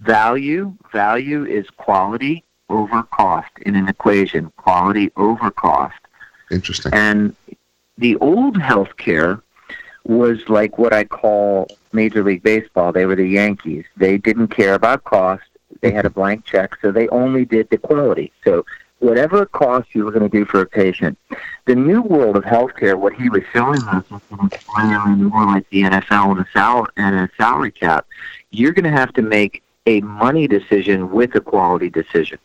value 0.00 0.74
value 0.92 1.44
is 1.44 1.68
quality 1.70 2.44
over 2.68 3.02
cost 3.04 3.50
in 3.66 3.74
an 3.76 3.88
equation. 3.88 4.50
Quality 4.56 5.10
over 5.16 5.50
cost. 5.50 6.00
Interesting. 6.50 6.92
And 6.94 7.36
the 7.98 8.16
old 8.16 8.56
healthcare 8.58 9.42
was 10.04 10.48
like 10.48 10.78
what 10.78 10.92
I 10.92 11.04
call 11.04 11.68
Major 11.92 12.22
League 12.22 12.42
Baseball. 12.42 12.92
They 12.92 13.06
were 13.06 13.16
the 13.16 13.26
Yankees. 13.26 13.84
They 13.96 14.18
didn't 14.18 14.48
care 14.48 14.74
about 14.74 15.04
cost. 15.04 15.44
They 15.80 15.90
had 15.90 16.06
a 16.06 16.10
blank 16.10 16.44
check, 16.44 16.76
so 16.80 16.92
they 16.92 17.08
only 17.08 17.44
did 17.44 17.68
the 17.70 17.78
quality. 17.78 18.32
So 18.44 18.64
whatever 18.98 19.46
cost 19.46 19.94
you 19.94 20.04
were 20.04 20.10
going 20.10 20.28
to 20.28 20.28
do 20.28 20.44
for 20.44 20.60
a 20.60 20.66
patient. 20.66 21.18
The 21.66 21.74
new 21.74 22.02
world 22.02 22.36
of 22.36 22.44
healthcare, 22.44 22.98
what 22.98 23.14
he 23.14 23.28
was 23.28 23.42
showing 23.52 23.82
us 23.82 24.04
was 24.10 24.22
going 24.30 24.48
to 24.48 24.58
play 24.58 24.84
more 25.16 25.46
like 25.46 25.68
the 25.70 25.82
NFL 25.82 26.30
and 26.30 26.40
a, 26.40 26.46
sal- 26.52 26.88
and 26.96 27.14
a 27.16 27.30
salary 27.36 27.70
cap. 27.70 28.06
You're 28.50 28.72
going 28.72 28.84
to 28.84 28.90
have 28.90 29.12
to 29.14 29.22
make 29.22 29.62
a 29.86 30.00
money 30.00 30.48
decision 30.48 31.10
with 31.10 31.34
a 31.34 31.40
quality 31.40 31.90
decision. 31.90 32.38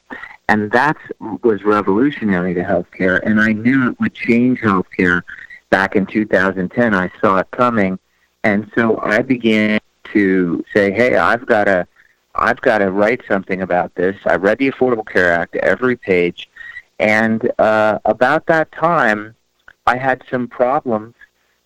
And 0.47 0.71
that 0.71 0.97
was 1.43 1.63
revolutionary 1.63 2.53
to 2.55 2.63
healthcare. 2.63 3.21
And 3.23 3.39
I 3.39 3.53
knew 3.53 3.91
it 3.91 3.99
would 3.99 4.13
change 4.13 4.59
healthcare 4.59 5.21
back 5.69 5.95
in 5.95 6.05
2010. 6.05 6.93
I 6.93 7.12
saw 7.21 7.38
it 7.38 7.51
coming. 7.51 7.99
And 8.43 8.71
so 8.75 8.99
I 8.99 9.21
began 9.21 9.79
to 10.13 10.63
say, 10.73 10.91
hey, 10.91 11.15
I've 11.15 11.45
got 11.45 11.65
to. 11.65 11.88
I've 12.39 12.62
got 12.62 12.80
to 12.80 12.89
write 12.89 13.21
something 13.28 13.62
about 13.62 13.95
this. 13.95 14.15
I 14.25 14.36
read 14.36 14.58
the 14.60 14.71
Affordable 14.71 15.06
Care 15.08 15.32
Act 15.32 15.56
every 15.58 15.97
page, 15.97 16.49
and 16.97 17.52
uh, 17.60 17.99
about 18.06 18.45
that 18.47 18.71
time, 18.71 19.36
I 19.86 19.97
had 19.97 20.23
some 20.30 20.47
problems 20.47 21.15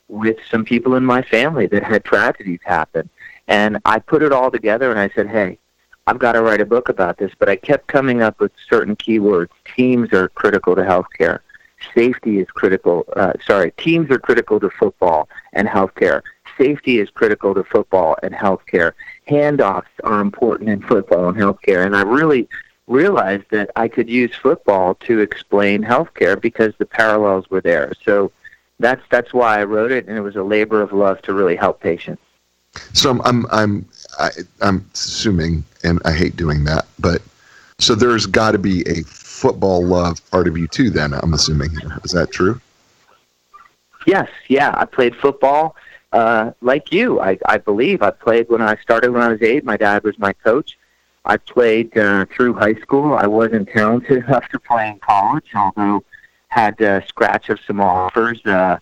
with 0.08 0.38
some 0.50 0.66
people 0.66 0.96
in 0.96 1.06
my 1.06 1.22
family 1.22 1.68
that 1.68 1.84
had 1.84 2.04
tragedies 2.04 2.60
happen, 2.64 3.10
and 3.48 3.80
I 3.86 4.00
put 4.00 4.24
it 4.24 4.32
all 4.32 4.52
together 4.52 4.90
and 4.90 5.00
I 5.00 5.10
said, 5.16 5.28
"Hey, 5.28 5.60
I've 6.08 6.20
got 6.20 6.34
to 6.34 6.42
write 6.42 6.62
a 6.62 6.66
book 6.66 6.90
about 6.90 7.18
this." 7.18 7.32
But 7.38 7.50
I 7.50 7.56
kept 7.56 7.88
coming 7.88 8.22
up 8.22 8.40
with 8.40 8.52
certain 8.70 8.96
keywords. 8.96 9.50
Teams 9.76 10.12
are 10.14 10.30
critical 10.30 10.76
to 10.76 10.82
healthcare. 10.82 11.40
Safety 11.94 12.40
is 12.40 12.48
critical. 12.48 13.06
Uh, 13.16 13.34
sorry, 13.46 13.72
teams 13.78 14.10
are 14.10 14.20
critical 14.20 14.60
to 14.60 14.70
football 14.70 15.28
and 15.54 15.68
healthcare. 15.68 16.22
Safety 16.58 17.00
is 17.00 17.10
critical 17.10 17.54
to 17.54 17.64
football 17.64 18.16
and 18.24 18.34
healthcare. 18.34 18.94
Handoffs 19.30 19.86
are 20.04 20.20
important 20.20 20.70
in 20.70 20.82
football 20.82 21.30
and 21.30 21.38
healthcare. 21.38 21.86
And 21.86 21.96
I 21.96 22.02
really 22.02 22.48
realized 22.88 23.46
that 23.52 23.72
I 23.76 23.88
could 23.88 24.10
use 24.10 24.36
football 24.36 24.96
to 24.96 25.20
explain 25.20 25.84
healthcare 25.84 26.40
because 26.40 26.74
the 26.78 26.86
parallels 26.86 27.50
were 27.50 27.62
there. 27.62 27.94
So 28.04 28.32
that's 28.80 29.02
that's 29.10 29.34
why 29.34 29.60
I 29.60 29.64
wrote 29.64 29.92
it, 29.92 30.08
and 30.08 30.18
it 30.18 30.22
was 30.22 30.36
a 30.36 30.44
labor 30.44 30.82
of 30.82 30.92
love 30.92 31.22
to 31.24 31.34
really 31.34 31.56
help 31.56 31.80
patients. 31.80 32.22
So 32.94 33.10
I'm 33.10 33.22
I'm 33.22 33.46
I'm 33.52 33.90
I, 34.20 34.30
I'm 34.62 34.90
assuming, 34.94 35.64
and 35.84 36.02
I 36.06 36.12
hate 36.12 36.36
doing 36.36 36.64
that, 36.66 36.86
but 37.00 37.22
so 37.80 37.96
there's 37.96 38.26
got 38.26 38.52
to 38.52 38.58
be 38.58 38.82
a 38.88 39.04
football 39.04 39.86
love 39.86 40.20
part 40.32 40.48
of 40.48 40.58
you 40.58 40.68
too. 40.68 40.90
Then 40.90 41.14
I'm 41.14 41.34
assuming 41.34 41.72
is 42.04 42.12
that 42.12 42.32
true? 42.32 42.60
Yes, 44.06 44.30
yeah, 44.50 44.74
I 44.76 44.86
played 44.86 45.16
football 45.16 45.76
uh, 46.14 46.52
like 46.62 46.94
you. 46.94 47.20
I, 47.20 47.38
I 47.46 47.58
believe 47.58 48.02
I 48.02 48.12
played 48.12 48.48
when 48.48 48.62
I 48.62 48.78
started 48.78 49.12
when 49.12 49.24
I 49.24 49.30
was 49.30 49.42
eight. 49.42 49.66
My 49.66 49.78
dad 49.78 50.04
was 50.04 50.18
my 50.20 50.32
coach. 50.32 50.78
I 51.26 51.38
played 51.38 51.98
uh, 51.98 52.26
through 52.26 52.54
high 52.54 52.76
school. 52.76 53.16
I 53.16 53.28
wasn't 53.28 53.70
talented 53.70 54.24
enough 54.28 54.48
to 54.50 54.60
play 54.60 54.90
in 54.90 55.00
college, 55.00 55.50
although 55.56 56.04
had 56.50 56.80
a 56.82 57.04
scratch 57.08 57.50
of 57.50 57.60
some 57.66 57.82
offers, 57.82 58.46
uh, 58.46 58.78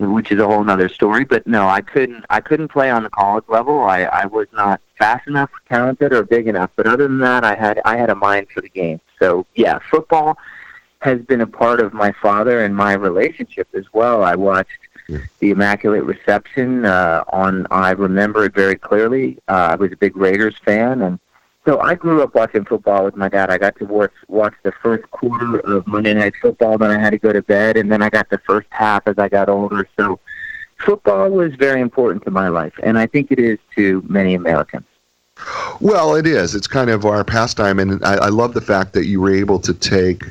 which 0.00 0.32
is 0.32 0.40
a 0.40 0.46
whole 0.46 0.68
other 0.68 0.88
story. 0.88 1.24
But 1.24 1.46
no, 1.46 1.68
I 1.68 1.80
couldn't. 1.80 2.24
I 2.30 2.40
couldn't 2.40 2.68
play 2.68 2.90
on 2.90 3.04
the 3.04 3.10
college 3.10 3.44
level. 3.48 3.80
I, 3.84 4.02
I 4.02 4.26
was 4.26 4.48
not 4.52 4.80
fast 4.98 5.28
enough, 5.28 5.50
talented, 5.68 6.12
or 6.12 6.24
big 6.24 6.48
enough. 6.48 6.70
But 6.74 6.88
other 6.88 7.06
than 7.06 7.18
that, 7.20 7.44
I 7.44 7.54
had 7.54 7.80
I 7.84 7.96
had 7.96 8.10
a 8.10 8.16
mind 8.16 8.48
for 8.52 8.60
the 8.60 8.68
game. 8.68 9.00
So 9.20 9.46
yeah, 9.54 9.78
football 9.88 10.36
has 11.00 11.20
been 11.22 11.40
a 11.40 11.46
part 11.46 11.80
of 11.80 11.92
my 11.92 12.12
father 12.22 12.64
and 12.64 12.74
my 12.74 12.94
relationship 12.94 13.68
as 13.74 13.84
well. 13.92 14.24
I 14.24 14.34
watched 14.34 14.81
the 15.08 15.50
Immaculate 15.50 16.04
Reception 16.04 16.84
uh, 16.84 17.24
on. 17.32 17.66
I 17.70 17.90
remember 17.90 18.44
it 18.44 18.54
very 18.54 18.76
clearly. 18.76 19.38
Uh, 19.48 19.70
I 19.72 19.74
was 19.76 19.92
a 19.92 19.96
big 19.96 20.16
Raiders 20.16 20.56
fan, 20.64 21.02
and 21.02 21.18
so 21.64 21.80
I 21.80 21.94
grew 21.94 22.22
up 22.22 22.34
watching 22.34 22.64
football 22.64 23.04
with 23.04 23.16
my 23.16 23.28
dad. 23.28 23.50
I 23.50 23.58
got 23.58 23.76
to 23.76 23.84
watch 23.84 24.12
watch 24.28 24.54
the 24.62 24.72
first 24.72 25.10
quarter 25.10 25.60
of 25.60 25.86
Monday 25.86 26.14
Night 26.14 26.34
Football. 26.40 26.78
Then 26.78 26.90
I 26.90 26.98
had 26.98 27.10
to 27.10 27.18
go 27.18 27.32
to 27.32 27.42
bed, 27.42 27.76
and 27.76 27.90
then 27.90 28.02
I 28.02 28.10
got 28.10 28.30
the 28.30 28.38
first 28.38 28.68
half 28.70 29.06
as 29.06 29.18
I 29.18 29.28
got 29.28 29.48
older. 29.48 29.88
So 29.98 30.18
football 30.78 31.30
was 31.30 31.54
very 31.54 31.80
important 31.80 32.24
to 32.24 32.30
my 32.30 32.48
life, 32.48 32.74
and 32.82 32.98
I 32.98 33.06
think 33.06 33.30
it 33.30 33.38
is 33.38 33.58
to 33.76 34.04
many 34.08 34.34
Americans. 34.34 34.86
Well, 35.80 36.14
it 36.14 36.26
is. 36.26 36.54
It's 36.54 36.66
kind 36.66 36.90
of 36.90 37.04
our 37.04 37.24
pastime, 37.24 37.78
and 37.78 38.04
I, 38.04 38.14
I 38.14 38.28
love 38.28 38.54
the 38.54 38.60
fact 38.60 38.92
that 38.94 39.06
you 39.06 39.20
were 39.20 39.32
able 39.34 39.58
to 39.60 39.74
take 39.74 40.24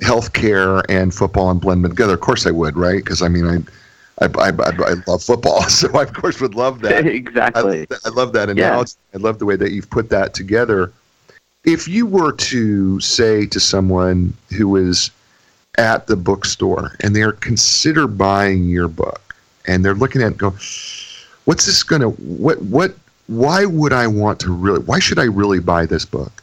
healthcare 0.00 0.82
and 0.88 1.14
football 1.14 1.50
and 1.50 1.60
blend 1.60 1.84
them 1.84 1.92
together. 1.92 2.14
Of 2.14 2.20
course, 2.20 2.46
I 2.46 2.50
would, 2.50 2.76
right? 2.76 3.02
Because 3.02 3.22
I 3.22 3.28
mean, 3.28 3.46
I. 3.46 3.58
I, 4.22 4.48
I, 4.48 4.48
I, 4.48 4.94
love 5.06 5.22
football, 5.22 5.62
so 5.68 5.88
I 5.96 6.02
of 6.02 6.12
course 6.12 6.40
would 6.40 6.54
love 6.54 6.80
that. 6.80 7.06
exactly. 7.22 7.86
I, 7.90 7.96
I 8.06 8.08
love 8.10 8.32
that 8.32 8.50
analogy. 8.50 8.94
I 9.14 9.18
love 9.18 9.38
the 9.38 9.46
way 9.46 9.56
that 9.56 9.72
you've 9.72 9.90
put 9.90 10.10
that 10.10 10.34
together. 10.34 10.92
If 11.64 11.86
you 11.86 12.06
were 12.06 12.32
to 12.32 12.98
say 13.00 13.46
to 13.46 13.60
someone 13.60 14.34
who 14.56 14.76
is 14.76 15.10
at 15.78 16.06
the 16.06 16.16
bookstore 16.16 16.96
and 17.00 17.14
they're 17.14 17.32
consider 17.32 18.06
buying 18.06 18.64
your 18.64 18.88
book 18.88 19.34
and 19.66 19.84
they're 19.84 19.94
looking 19.94 20.20
at 20.20 20.26
it 20.26 20.28
and 20.28 20.38
go, 20.38 20.50
what's 21.44 21.66
this 21.66 21.82
gonna 21.82 22.08
what 22.08 22.60
what 22.62 22.94
why 23.28 23.64
would 23.64 23.92
I 23.92 24.06
want 24.06 24.40
to 24.40 24.52
really 24.52 24.80
why 24.80 24.98
should 24.98 25.18
I 25.18 25.24
really 25.24 25.60
buy 25.60 25.86
this 25.86 26.04
book? 26.04 26.42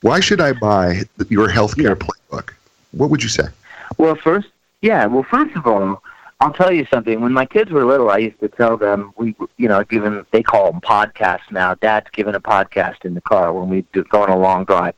Why 0.00 0.20
should 0.20 0.40
I 0.40 0.52
buy 0.52 1.02
your 1.28 1.48
healthcare 1.48 1.96
playbook? 1.96 2.52
What 2.92 3.10
would 3.10 3.22
you 3.22 3.28
say? 3.28 3.48
Well, 3.96 4.14
first, 4.14 4.48
yeah. 4.80 5.06
Well, 5.06 5.24
first 5.24 5.56
of 5.56 5.66
all, 5.66 6.02
I'll 6.40 6.52
tell 6.52 6.70
you 6.72 6.86
something. 6.92 7.20
When 7.20 7.32
my 7.32 7.46
kids 7.46 7.72
were 7.72 7.84
little, 7.84 8.10
I 8.10 8.18
used 8.18 8.38
to 8.40 8.48
tell 8.48 8.76
them 8.76 9.12
we, 9.16 9.34
you 9.56 9.68
know, 9.68 9.82
given 9.82 10.24
they 10.30 10.42
call 10.42 10.70
them 10.70 10.80
podcasts 10.80 11.50
now. 11.50 11.74
Dad's 11.74 12.06
giving 12.12 12.36
a 12.36 12.40
podcast 12.40 13.04
in 13.04 13.14
the 13.14 13.20
car 13.20 13.52
when 13.52 13.68
we 13.68 13.82
go 14.10 14.22
on 14.22 14.30
a 14.30 14.38
long 14.38 14.64
drive. 14.64 14.94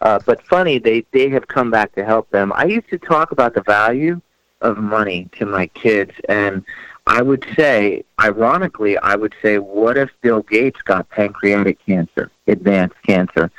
Uh, 0.00 0.20
but 0.24 0.46
funny, 0.46 0.78
they 0.78 1.04
they 1.12 1.28
have 1.30 1.48
come 1.48 1.70
back 1.70 1.92
to 1.94 2.04
help 2.04 2.30
them. 2.30 2.52
I 2.54 2.66
used 2.66 2.88
to 2.90 2.98
talk 2.98 3.32
about 3.32 3.54
the 3.54 3.62
value 3.62 4.20
of 4.60 4.78
money 4.78 5.28
to 5.32 5.46
my 5.46 5.66
kids, 5.68 6.12
and 6.28 6.64
I 7.06 7.22
would 7.22 7.44
say, 7.56 8.04
ironically, 8.20 8.96
I 8.98 9.16
would 9.16 9.34
say, 9.42 9.58
what 9.58 9.98
if 9.98 10.10
Bill 10.22 10.42
Gates 10.42 10.80
got 10.82 11.08
pancreatic 11.10 11.84
cancer, 11.84 12.30
advanced 12.46 12.96
cancer? 13.04 13.50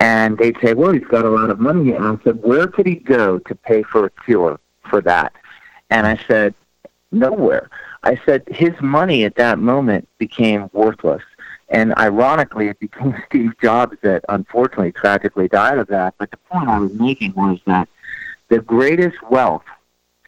And 0.00 0.38
they'd 0.38 0.56
say, 0.62 0.74
well, 0.74 0.92
he's 0.92 1.06
got 1.06 1.24
a 1.24 1.30
lot 1.30 1.50
of 1.50 1.60
money. 1.60 1.92
And 1.92 2.04
I 2.04 2.24
said, 2.24 2.42
where 2.42 2.66
could 2.66 2.86
he 2.86 2.96
go 2.96 3.38
to 3.38 3.54
pay 3.54 3.82
for 3.82 4.06
a 4.06 4.10
cure 4.24 4.58
for 4.88 5.00
that? 5.02 5.32
And 5.90 6.06
I 6.06 6.18
said, 6.26 6.54
nowhere. 7.12 7.70
I 8.02 8.20
said 8.24 8.44
his 8.48 8.72
money 8.80 9.24
at 9.24 9.36
that 9.36 9.58
moment 9.58 10.08
became 10.18 10.70
worthless. 10.72 11.22
And 11.68 11.94
ironically, 11.96 12.68
it 12.68 12.80
became 12.80 13.14
Steve 13.28 13.52
Jobs 13.62 13.96
that 14.02 14.24
unfortunately 14.28 14.92
tragically 14.92 15.48
died 15.48 15.78
of 15.78 15.86
that. 15.88 16.14
But 16.18 16.30
the 16.30 16.36
point 16.36 16.68
I 16.68 16.78
was 16.78 16.92
making 16.94 17.34
was 17.34 17.58
that 17.66 17.88
the 18.48 18.60
greatest 18.60 19.16
wealth 19.30 19.64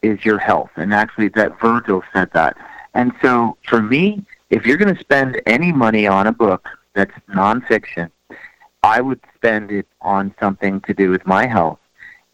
is 0.03 0.25
your 0.25 0.38
health. 0.38 0.71
And 0.77 0.95
actually, 0.95 1.29
that 1.29 1.61
Virgil 1.61 2.03
said 2.12 2.31
that. 2.33 2.57
And 2.95 3.12
so 3.23 3.57
for 3.68 3.83
me, 3.83 4.25
if 4.51 4.66
you're 4.66 4.77
going 4.77 4.95
to 4.95 5.01
spend 5.01 5.40
any 5.47 5.73
money 5.73 6.07
on 6.07 6.27
a 6.27 6.33
book 6.33 6.68
that's 6.95 7.12
nonfiction, 7.31 8.11
I 8.83 9.01
would 9.01 9.21
spend 9.35 9.71
it 9.71 9.87
on 10.01 10.35
something 10.38 10.81
to 10.83 10.95
do 10.95 11.11
with 11.11 11.27
my 11.27 11.47
health. 11.47 11.79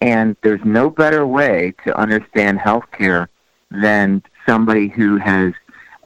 And 0.01 0.37
there's 0.43 0.65
no 0.65 0.91
better 0.91 1.27
way 1.27 1.75
to 1.85 1.97
understand 1.97 2.59
healthcare 2.59 3.29
than 3.71 4.23
somebody 4.49 4.89
who 4.89 5.19
has 5.19 5.53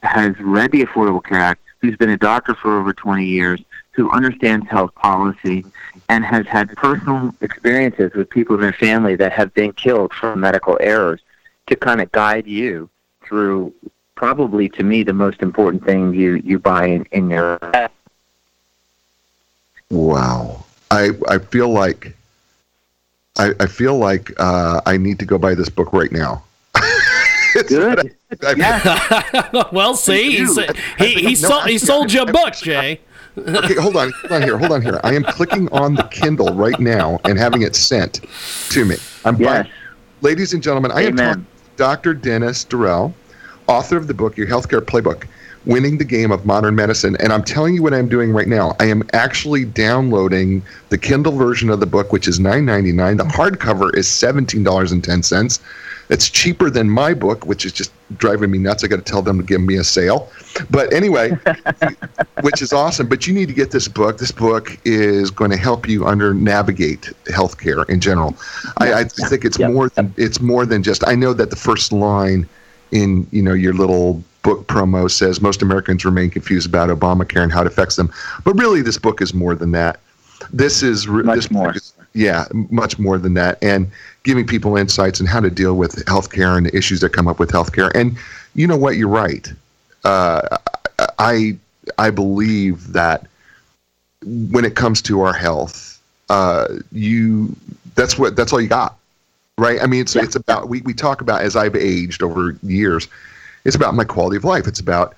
has 0.03 0.37
read 0.39 0.71
the 0.71 0.85
Affordable 0.85 1.23
Care 1.23 1.39
Act, 1.39 1.61
who's 1.79 1.95
been 1.95 2.09
a 2.09 2.17
doctor 2.17 2.53
for 2.53 2.77
over 2.77 2.91
20 2.91 3.25
years, 3.25 3.61
who 3.91 4.11
understands 4.11 4.67
health 4.67 4.93
policy, 4.95 5.63
and 6.09 6.25
has 6.25 6.45
had 6.45 6.75
personal 6.75 7.33
experiences 7.39 8.11
with 8.13 8.29
people 8.29 8.55
in 8.55 8.61
their 8.61 8.73
family 8.73 9.15
that 9.15 9.31
have 9.31 9.53
been 9.53 9.71
killed 9.71 10.13
from 10.13 10.41
medical 10.41 10.77
errors 10.81 11.21
to 11.67 11.75
kind 11.77 12.01
of 12.01 12.11
guide 12.11 12.45
you 12.45 12.89
through 13.25 13.73
probably 14.15 14.67
to 14.67 14.83
me 14.83 15.03
the 15.03 15.13
most 15.13 15.41
important 15.41 15.83
thing 15.85 16.13
you, 16.13 16.33
you 16.43 16.59
buy 16.59 16.87
in, 16.87 17.05
in 17.11 17.29
your 17.29 17.59
Wow. 19.89 20.65
I 20.91 21.11
I 21.29 21.37
feel 21.37 21.69
like 21.69 22.15
I, 23.37 23.53
I 23.59 23.67
feel 23.67 23.97
like 23.97 24.31
uh, 24.37 24.81
I 24.85 24.97
need 24.97 25.19
to 25.19 25.25
go 25.25 25.37
buy 25.37 25.55
this 25.55 25.69
book 25.69 25.93
right 25.93 26.11
now. 26.11 26.43
Good. 27.67 28.15
I- 28.45 28.53
Yeah. 28.57 29.63
well, 29.71 29.95
see, 29.95 30.37
he's, 30.37 30.55
Dude, 30.55 30.75
he 30.97 31.13
he, 31.13 31.23
no, 31.29 31.33
sold, 31.33 31.65
he 31.65 31.73
I- 31.75 31.77
sold 31.77 32.13
you 32.13 32.21
a 32.23 32.27
I- 32.27 32.31
book, 32.31 32.53
Jay. 32.55 32.99
okay, 33.37 33.75
hold 33.75 33.95
on, 33.97 34.11
hold 34.21 34.31
on 34.31 34.41
here, 34.43 34.57
hold 34.57 34.71
on 34.71 34.81
here. 34.81 34.99
I 35.03 35.13
am 35.15 35.23
clicking 35.23 35.67
on 35.71 35.95
the 35.95 36.03
Kindle 36.03 36.53
right 36.53 36.79
now 36.79 37.19
and 37.25 37.37
having 37.37 37.63
it 37.63 37.75
sent 37.75 38.21
to 38.69 38.85
me. 38.85 38.95
I'm 39.25 39.37
Yes. 39.37 39.63
buying. 39.63 39.73
Ladies 40.21 40.53
and 40.53 40.61
gentlemen, 40.61 40.91
I 40.91 41.01
am 41.03 41.15
talking 41.17 41.41
to 41.43 41.47
Dr. 41.75 42.13
Dennis 42.13 42.63
Deruelle, 42.63 43.11
author 43.67 43.97
of 43.97 44.07
the 44.07 44.13
book 44.13 44.37
Your 44.37 44.47
Healthcare 44.47 44.81
Playbook. 44.81 45.25
Winning 45.65 45.97
the 45.97 46.03
Game 46.03 46.29
of 46.33 46.45
Modern 46.45 46.75
Medicine. 46.75 47.15
And 47.21 47.31
I'm 47.31 47.41
telling 47.41 47.73
you 47.73 47.81
what 47.81 47.93
I'm 47.93 48.09
doing 48.09 48.33
right 48.33 48.49
now. 48.49 48.75
I 48.81 48.85
am 48.87 49.01
actually 49.13 49.63
downloading 49.63 50.61
the 50.89 50.97
Kindle 50.97 51.31
version 51.37 51.69
of 51.69 51.79
the 51.79 51.85
book, 51.85 52.11
which 52.11 52.27
is 52.27 52.37
$9.99. 52.37 53.15
The 53.17 53.23
hardcover 53.23 53.95
is 53.95 54.05
$17.10. 54.05 55.59
It's 56.13 56.29
cheaper 56.29 56.69
than 56.69 56.89
my 56.91 57.15
book, 57.15 57.45
which 57.47 57.65
is 57.65 57.71
just 57.73 57.91
driving 58.17 58.51
me 58.51 58.59
nuts. 58.59 58.83
I 58.83 58.87
got 58.87 58.97
to 58.97 59.01
tell 59.01 59.23
them 59.23 59.39
to 59.39 59.43
give 59.43 59.61
me 59.61 59.77
a 59.77 59.83
sale. 59.83 60.29
But 60.69 60.93
anyway, 60.93 61.31
which 62.41 62.61
is 62.61 62.71
awesome. 62.71 63.07
But 63.07 63.25
you 63.25 63.33
need 63.33 63.47
to 63.47 63.53
get 63.53 63.71
this 63.71 63.87
book. 63.87 64.19
This 64.19 64.31
book 64.31 64.77
is 64.85 65.31
going 65.31 65.49
to 65.49 65.57
help 65.57 65.89
you 65.89 66.05
under 66.05 66.33
navigate 66.35 67.11
healthcare 67.25 67.89
in 67.89 67.99
general. 67.99 68.35
I, 68.77 68.93
I 68.93 69.03
think 69.05 69.43
it's 69.43 69.57
Yep. 69.57 69.71
more 69.71 69.89
than 69.89 70.13
it's 70.15 70.39
more 70.39 70.65
than 70.67 70.83
just. 70.83 71.05
I 71.07 71.15
know 71.15 71.33
that 71.33 71.49
the 71.49 71.55
first 71.55 71.91
line 71.91 72.47
in 72.91 73.25
you 73.31 73.41
know 73.41 73.53
your 73.53 73.73
little 73.73 74.23
book 74.43 74.67
promo 74.67 75.09
says 75.09 75.41
most 75.41 75.61
Americans 75.63 76.05
remain 76.05 76.29
confused 76.29 76.67
about 76.67 76.89
Obamacare 76.89 77.41
and 77.41 77.51
how 77.51 77.61
it 77.61 77.67
affects 77.67 77.95
them, 77.95 78.11
but 78.43 78.53
really 78.53 78.81
this 78.83 78.99
book 78.99 79.21
is 79.21 79.33
more 79.33 79.55
than 79.55 79.71
that. 79.71 79.99
This 80.51 80.83
is 80.83 81.07
Much 81.07 81.35
this 81.35 81.51
more. 81.51 81.67
Book 81.67 81.77
is, 81.77 81.92
yeah, 82.13 82.45
much 82.69 82.99
more 82.99 83.17
than 83.17 83.33
that, 83.35 83.57
and 83.61 83.89
giving 84.23 84.45
people 84.45 84.77
insights 84.77 85.19
on 85.19 85.27
how 85.27 85.39
to 85.39 85.49
deal 85.49 85.75
with 85.75 85.95
healthcare 86.05 86.57
and 86.57 86.65
the 86.65 86.75
issues 86.75 86.99
that 87.01 87.09
come 87.09 87.27
up 87.27 87.39
with 87.39 87.51
healthcare. 87.51 87.91
And 87.95 88.15
you 88.55 88.67
know 88.67 88.77
what? 88.77 88.95
You're 88.97 89.07
right. 89.09 89.51
Uh, 90.03 90.57
I 91.19 91.57
I 91.97 92.09
believe 92.11 92.93
that 92.93 93.27
when 94.25 94.63
it 94.63 94.75
comes 94.75 95.01
to 95.03 95.21
our 95.21 95.33
health, 95.33 96.01
uh, 96.29 96.67
you 96.91 97.55
that's 97.95 98.17
what 98.17 98.35
that's 98.35 98.53
all 98.53 98.61
you 98.61 98.67
got, 98.69 98.95
right? 99.57 99.81
I 99.81 99.87
mean, 99.87 100.01
it's 100.01 100.15
Yeah. 100.15 100.23
it's 100.23 100.35
about 100.35 100.69
we 100.69 100.81
we 100.81 100.93
talk 100.93 101.21
about 101.21 101.41
as 101.41 101.55
I've 101.55 101.75
aged 101.75 102.21
over 102.21 102.55
years, 102.63 103.07
it's 103.65 103.75
about 103.75 103.95
my 103.95 104.03
quality 104.03 104.37
of 104.37 104.43
life. 104.43 104.67
It's 104.67 104.79
about 104.79 105.15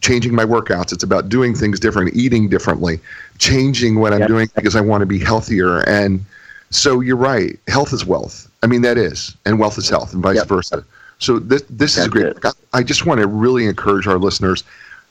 changing 0.00 0.34
my 0.34 0.44
workouts. 0.44 0.92
It's 0.92 1.02
about 1.02 1.28
doing 1.28 1.54
things 1.54 1.80
different, 1.80 2.14
eating 2.14 2.48
differently, 2.48 3.00
changing 3.38 3.98
what 3.98 4.12
I'm 4.12 4.20
Yep. 4.20 4.28
doing 4.28 4.50
because 4.54 4.76
I 4.76 4.80
want 4.80 5.02
to 5.02 5.06
be 5.06 5.18
healthier. 5.18 5.78
And 5.88 6.24
so 6.70 7.00
you're 7.00 7.16
right. 7.16 7.58
Health 7.68 7.92
is 7.92 8.04
wealth. 8.06 8.48
I 8.62 8.66
mean, 8.66 8.82
that 8.82 8.98
is, 8.98 9.34
and 9.46 9.58
wealth 9.58 9.78
is 9.78 9.88
health, 9.88 10.12
and 10.12 10.22
vice 10.22 10.36
Yep. 10.36 10.48
versa. 10.48 10.84
So 11.18 11.38
this 11.38 11.62
this 11.70 11.96
is 11.98 12.06
a 12.06 12.08
great. 12.08 12.26
it. 12.26 12.40
book. 12.40 12.54
I 12.72 12.78
I 12.78 12.82
just 12.82 13.06
want 13.06 13.20
to 13.20 13.26
really 13.26 13.66
encourage 13.66 14.06
our 14.06 14.18
listeners. 14.18 14.62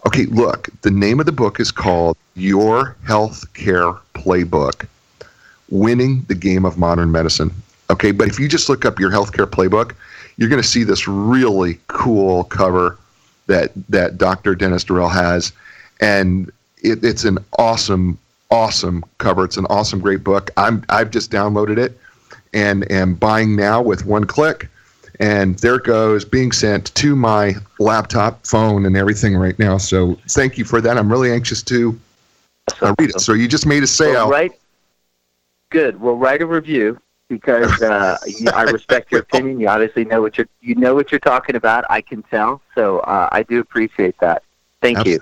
Okay, 0.06 0.26
look, 0.26 0.70
the 0.84 0.92
name 0.92 1.20
of 1.20 1.26
the 1.26 1.32
book 1.32 1.60
is 1.60 1.72
called 1.72 2.16
Your 2.36 2.96
Health 3.06 3.52
Care 3.54 3.94
Playbook 4.14 4.86
Winning 5.70 6.24
the 6.28 6.36
Game 6.36 6.66
of 6.66 6.78
Modern 6.78 7.12
Medicine. 7.12 7.52
Okay, 7.90 8.12
but 8.12 8.28
if 8.28 8.40
you 8.40 8.48
just 8.48 8.70
look 8.70 8.86
up 8.86 9.00
your 9.00 9.12
healthcare 9.12 9.46
playbook, 9.46 9.94
you're 10.38 10.50
going 10.50 10.62
to 10.62 10.68
see 10.68 10.84
this 10.84 11.08
really 11.08 11.80
cool 11.88 12.44
cover 12.46 12.98
that 13.48 13.72
that 13.90 14.18
Dr. 14.18 14.56
Dennis 14.56 14.84
Deruelle 14.84 15.12
has, 15.12 15.52
and 16.00 16.52
it, 16.84 17.04
it's 17.04 17.24
an 17.24 17.40
awesome, 17.58 18.18
awesome 18.52 19.04
cover. 19.18 19.46
It's 19.46 19.58
an 19.58 19.66
awesome, 19.70 20.00
great 20.00 20.24
book. 20.24 20.52
I'm 20.58 20.84
I've 20.90 21.12
just 21.12 21.32
downloaded 21.32 21.78
it 21.78 21.98
and 22.54 22.90
am 22.92 23.16
buying 23.16 23.56
now 23.56 23.82
with 23.82 24.06
one 24.06 24.26
click, 24.26 24.70
and 25.20 25.58
there 25.60 25.76
it 25.76 25.84
goes, 25.84 26.24
being 26.24 26.52
sent 26.52 26.94
to 26.96 27.16
my 27.16 27.56
laptop, 27.80 28.46
phone, 28.46 28.86
and 28.86 28.96
everything 28.96 29.36
right 29.36 29.58
now. 29.58 29.78
So 29.78 30.18
thank 30.30 30.58
you 30.58 30.66
for 30.66 30.82
that. 30.82 30.98
I'm 30.98 31.12
really 31.12 31.32
anxious 31.32 31.64
to 31.64 32.00
uh, 32.82 32.94
read 33.00 33.10
it. 33.10 33.22
So 33.22 33.34
you 33.34 33.48
just 33.48 33.66
made 33.66 33.84
a 33.84 33.88
sale. 33.88 34.14
Well, 34.14 34.30
write. 34.30 34.52
Good. 35.70 36.00
Well, 36.00 36.16
write 36.16 36.42
a 36.42 36.46
review 36.46 36.98
because 37.28 37.82
uh, 37.82 38.18
you- 38.26 38.50
I 38.52 38.64
respect 38.72 39.12
your 39.12 39.22
opinion. 39.22 39.60
You 39.60 39.68
obviously 39.68 40.06
know 40.06 40.22
what 40.22 40.38
you're 40.38 40.48
you 40.62 40.76
know 40.76 40.96
what 40.96 41.12
you're 41.12 41.20
talking 41.20 41.56
about. 41.56 41.86
I 41.90 42.02
can 42.02 42.24
tell. 42.24 42.62
So 42.76 43.00
uh, 43.00 43.30
I 43.32 43.44
do 43.44 43.60
appreciate 43.60 44.18
that. 44.20 44.44
Thank 44.82 45.06
you. 45.06 45.20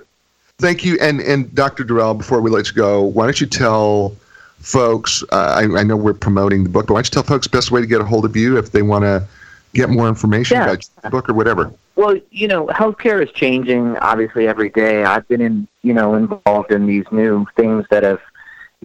Thank 0.58 0.84
you. 0.84 0.96
And 1.00 1.20
and 1.20 1.54
Dr. 1.54 1.84
Deruelle, 1.84 2.16
before 2.16 2.40
we 2.40 2.50
let 2.50 2.68
you 2.68 2.74
go, 2.74 3.02
why 3.02 3.24
don't 3.24 3.40
you 3.40 3.46
tell 3.46 4.16
folks? 4.60 5.22
Uh, 5.30 5.36
I, 5.74 5.80
I 5.80 5.82
know 5.82 5.96
we're 5.96 6.14
promoting 6.14 6.64
the 6.64 6.70
book, 6.70 6.86
but 6.86 6.94
why 6.94 6.98
don't 6.98 7.06
you 7.06 7.10
tell 7.10 7.22
folks 7.22 7.46
best 7.46 7.70
way 7.70 7.80
to 7.80 7.86
get 7.86 8.00
a 8.00 8.04
hold 8.04 8.24
of 8.24 8.36
you 8.36 8.56
if 8.56 8.72
they 8.72 8.82
want 8.82 9.02
to 9.04 9.26
get 9.74 9.90
more 9.90 10.08
information 10.08 10.56
Yeah. 10.56 10.64
about 10.64 10.88
your 11.02 11.10
book 11.10 11.28
or 11.28 11.34
whatever? 11.34 11.72
Well, 11.96 12.18
you 12.30 12.48
know, 12.48 12.66
healthcare 12.68 13.22
is 13.22 13.30
changing 13.32 13.96
obviously 13.98 14.46
every 14.48 14.68
day. 14.70 15.04
I've 15.04 15.26
been 15.28 15.40
in, 15.40 15.66
you 15.82 15.94
know, 15.94 16.14
involved 16.14 16.70
in 16.70 16.86
these 16.86 17.04
new 17.10 17.46
things 17.56 17.86
that 17.90 18.02
have, 18.02 18.20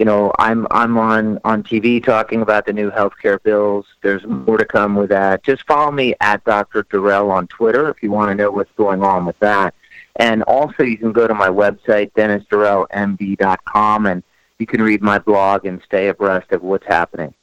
you 0.02 0.06
know, 0.06 0.32
I'm 0.40 0.66
I'm 0.72 0.98
on 0.98 1.40
on 1.46 1.62
TV 1.62 2.04
talking 2.04 2.42
about 2.42 2.66
the 2.66 2.74
new 2.74 2.90
healthcare 2.90 3.38
bills. 3.44 3.86
There's 4.02 4.26
more 4.26 4.58
to 4.58 4.66
come 4.66 4.96
with 4.96 5.10
that. 5.10 5.44
Just 5.44 5.62
follow 5.68 5.92
me 5.92 6.16
at 6.22 6.44
Dr. 6.44 6.84
Deruelle 6.86 7.30
on 7.30 7.46
Twitter 7.46 7.88
if 7.88 8.02
you 8.02 8.10
want 8.10 8.32
to 8.32 8.34
know 8.34 8.50
what's 8.50 8.72
going 8.72 9.04
on 9.04 9.28
with 9.28 9.38
that. 9.42 9.76
And 10.16 10.42
also, 10.42 10.82
you 10.82 10.98
can 10.98 11.12
go 11.12 11.28
to 11.28 11.36
my 11.36 11.50
website 11.50 12.14
dennisderuellemd.com 12.14 14.06
and 14.08 14.24
you 14.58 14.66
can 14.66 14.82
read 14.82 15.04
my 15.04 15.20
blog 15.20 15.68
and 15.68 15.80
stay 15.84 16.08
abreast 16.08 16.52
of 16.52 16.64
what's 16.64 16.88
happening. 16.88 17.36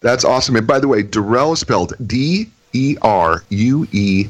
That's 0.00 0.24
awesome. 0.24 0.54
And 0.54 0.68
by 0.68 0.78
the 0.78 0.86
way, 0.86 1.02
Deruelle 1.02 1.54
is 1.54 1.58
spelled 1.58 1.94
D 2.06 2.52
E 2.72 2.96
R 3.02 3.42
U 3.48 3.88
E 3.90 4.28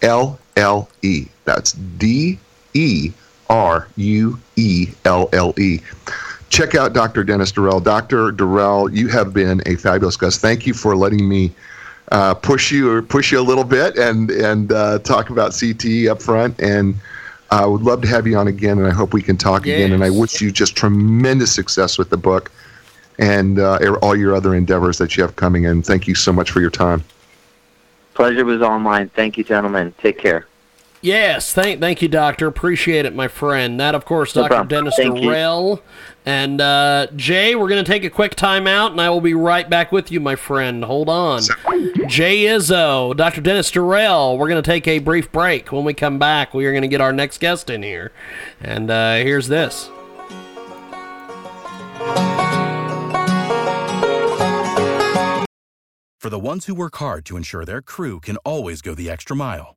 L 0.00 0.38
L 0.56 0.88
E. 1.02 1.26
That's 1.44 1.72
D 1.72 2.38
E 2.72 3.12
R 3.50 3.86
U 3.96 4.40
E 4.56 4.88
L 5.04 5.28
L 5.34 5.52
E. 5.60 5.80
Check 6.48 6.74
out 6.74 6.92
Dr. 6.92 7.24
Dennis 7.24 7.52
Deruelle. 7.52 7.82
Dr. 7.82 8.32
Deruelle, 8.32 8.94
you 8.94 9.08
have 9.08 9.34
been 9.34 9.62
a 9.66 9.76
fabulous 9.76 10.16
guest. 10.16 10.40
Thank 10.40 10.66
you 10.66 10.74
for 10.74 10.96
letting 10.96 11.28
me 11.28 11.52
uh, 12.12 12.34
push 12.34 12.70
you 12.70 12.90
or 12.90 13.02
push 13.02 13.32
you 13.32 13.40
a 13.40 13.42
little 13.42 13.64
bit 13.64 13.96
and 13.98 14.30
and 14.30 14.72
uh, 14.72 14.98
talk 15.00 15.30
about 15.30 15.50
CTE 15.50 16.08
up 16.08 16.22
front. 16.22 16.58
And 16.60 16.94
I 17.50 17.66
would 17.66 17.82
love 17.82 18.00
to 18.02 18.08
have 18.08 18.26
you 18.26 18.36
on 18.36 18.48
again. 18.48 18.78
And 18.78 18.86
I 18.86 18.92
hope 18.92 19.12
we 19.12 19.22
can 19.22 19.36
talk 19.36 19.62
again. 19.62 19.92
And 19.92 20.04
I 20.04 20.10
wish 20.10 20.40
you 20.40 20.50
just 20.50 20.76
tremendous 20.76 21.52
success 21.52 21.98
with 21.98 22.10
the 22.10 22.16
book 22.16 22.50
and 23.18 23.58
uh, 23.58 23.96
all 24.02 24.16
your 24.16 24.34
other 24.34 24.54
endeavors 24.54 24.98
that 24.98 25.16
you 25.16 25.22
have 25.22 25.36
coming 25.36 25.64
in. 25.64 25.82
Thank 25.82 26.06
you 26.06 26.14
so 26.14 26.32
much 26.32 26.50
for 26.50 26.60
your 26.60 26.70
time. 26.70 27.02
Pleasure 28.14 28.44
was 28.44 28.62
all 28.62 28.78
mine. 28.78 29.10
Thank 29.10 29.36
you, 29.36 29.44
gentlemen. 29.44 29.94
Take 29.98 30.18
care. 30.18 30.46
Yes, 31.02 31.52
thank 31.52 31.80
thank 31.80 32.02
you, 32.02 32.08
Doctor. 32.08 32.46
Appreciate 32.46 33.04
it, 33.04 33.14
my 33.14 33.28
friend. 33.28 33.78
That, 33.78 33.94
of 33.94 34.04
course, 34.04 34.34
No 34.34 34.42
Dr. 34.42 34.48
problem. 34.48 34.68
Dennis 34.68 34.94
Thank 34.96 35.20
you. 35.22 35.28
Deruelle. 35.28 35.82
And 36.24 36.60
uh, 36.60 37.06
Jay, 37.14 37.54
we're 37.54 37.68
going 37.68 37.84
to 37.84 37.88
take 37.88 38.02
a 38.02 38.10
quick 38.10 38.34
time 38.34 38.66
out, 38.66 38.90
and 38.90 39.00
I 39.00 39.10
will 39.10 39.20
be 39.20 39.34
right 39.34 39.70
back 39.70 39.92
with 39.92 40.10
you, 40.10 40.18
my 40.18 40.34
friend. 40.34 40.84
Hold 40.84 41.08
on. 41.08 41.42
Jay 42.08 42.44
Izzo, 42.44 43.16
Dr. 43.16 43.40
Dennis 43.40 43.70
Deruelle. 43.70 44.36
We're 44.36 44.48
going 44.48 44.60
to 44.62 44.68
take 44.68 44.88
a 44.88 44.98
brief 44.98 45.30
break. 45.30 45.70
When 45.70 45.84
we 45.84 45.94
come 45.94 46.18
back, 46.18 46.52
we 46.52 46.66
are 46.66 46.72
going 46.72 46.82
to 46.82 46.88
get 46.88 47.00
our 47.00 47.12
next 47.12 47.38
guest 47.38 47.70
in 47.70 47.84
here. 47.84 48.10
And 48.60 48.90
uh, 48.90 49.16
here's 49.16 49.46
this. 49.46 49.88
For 56.20 56.30
the 56.30 56.38
ones 56.40 56.66
who 56.66 56.74
work 56.74 56.96
hard 56.96 57.24
to 57.26 57.36
ensure 57.36 57.64
their 57.64 57.80
crew 57.82 58.18
can 58.18 58.36
always 58.38 58.82
go 58.82 58.94
the 58.96 59.08
extra 59.08 59.36
mile, 59.36 59.76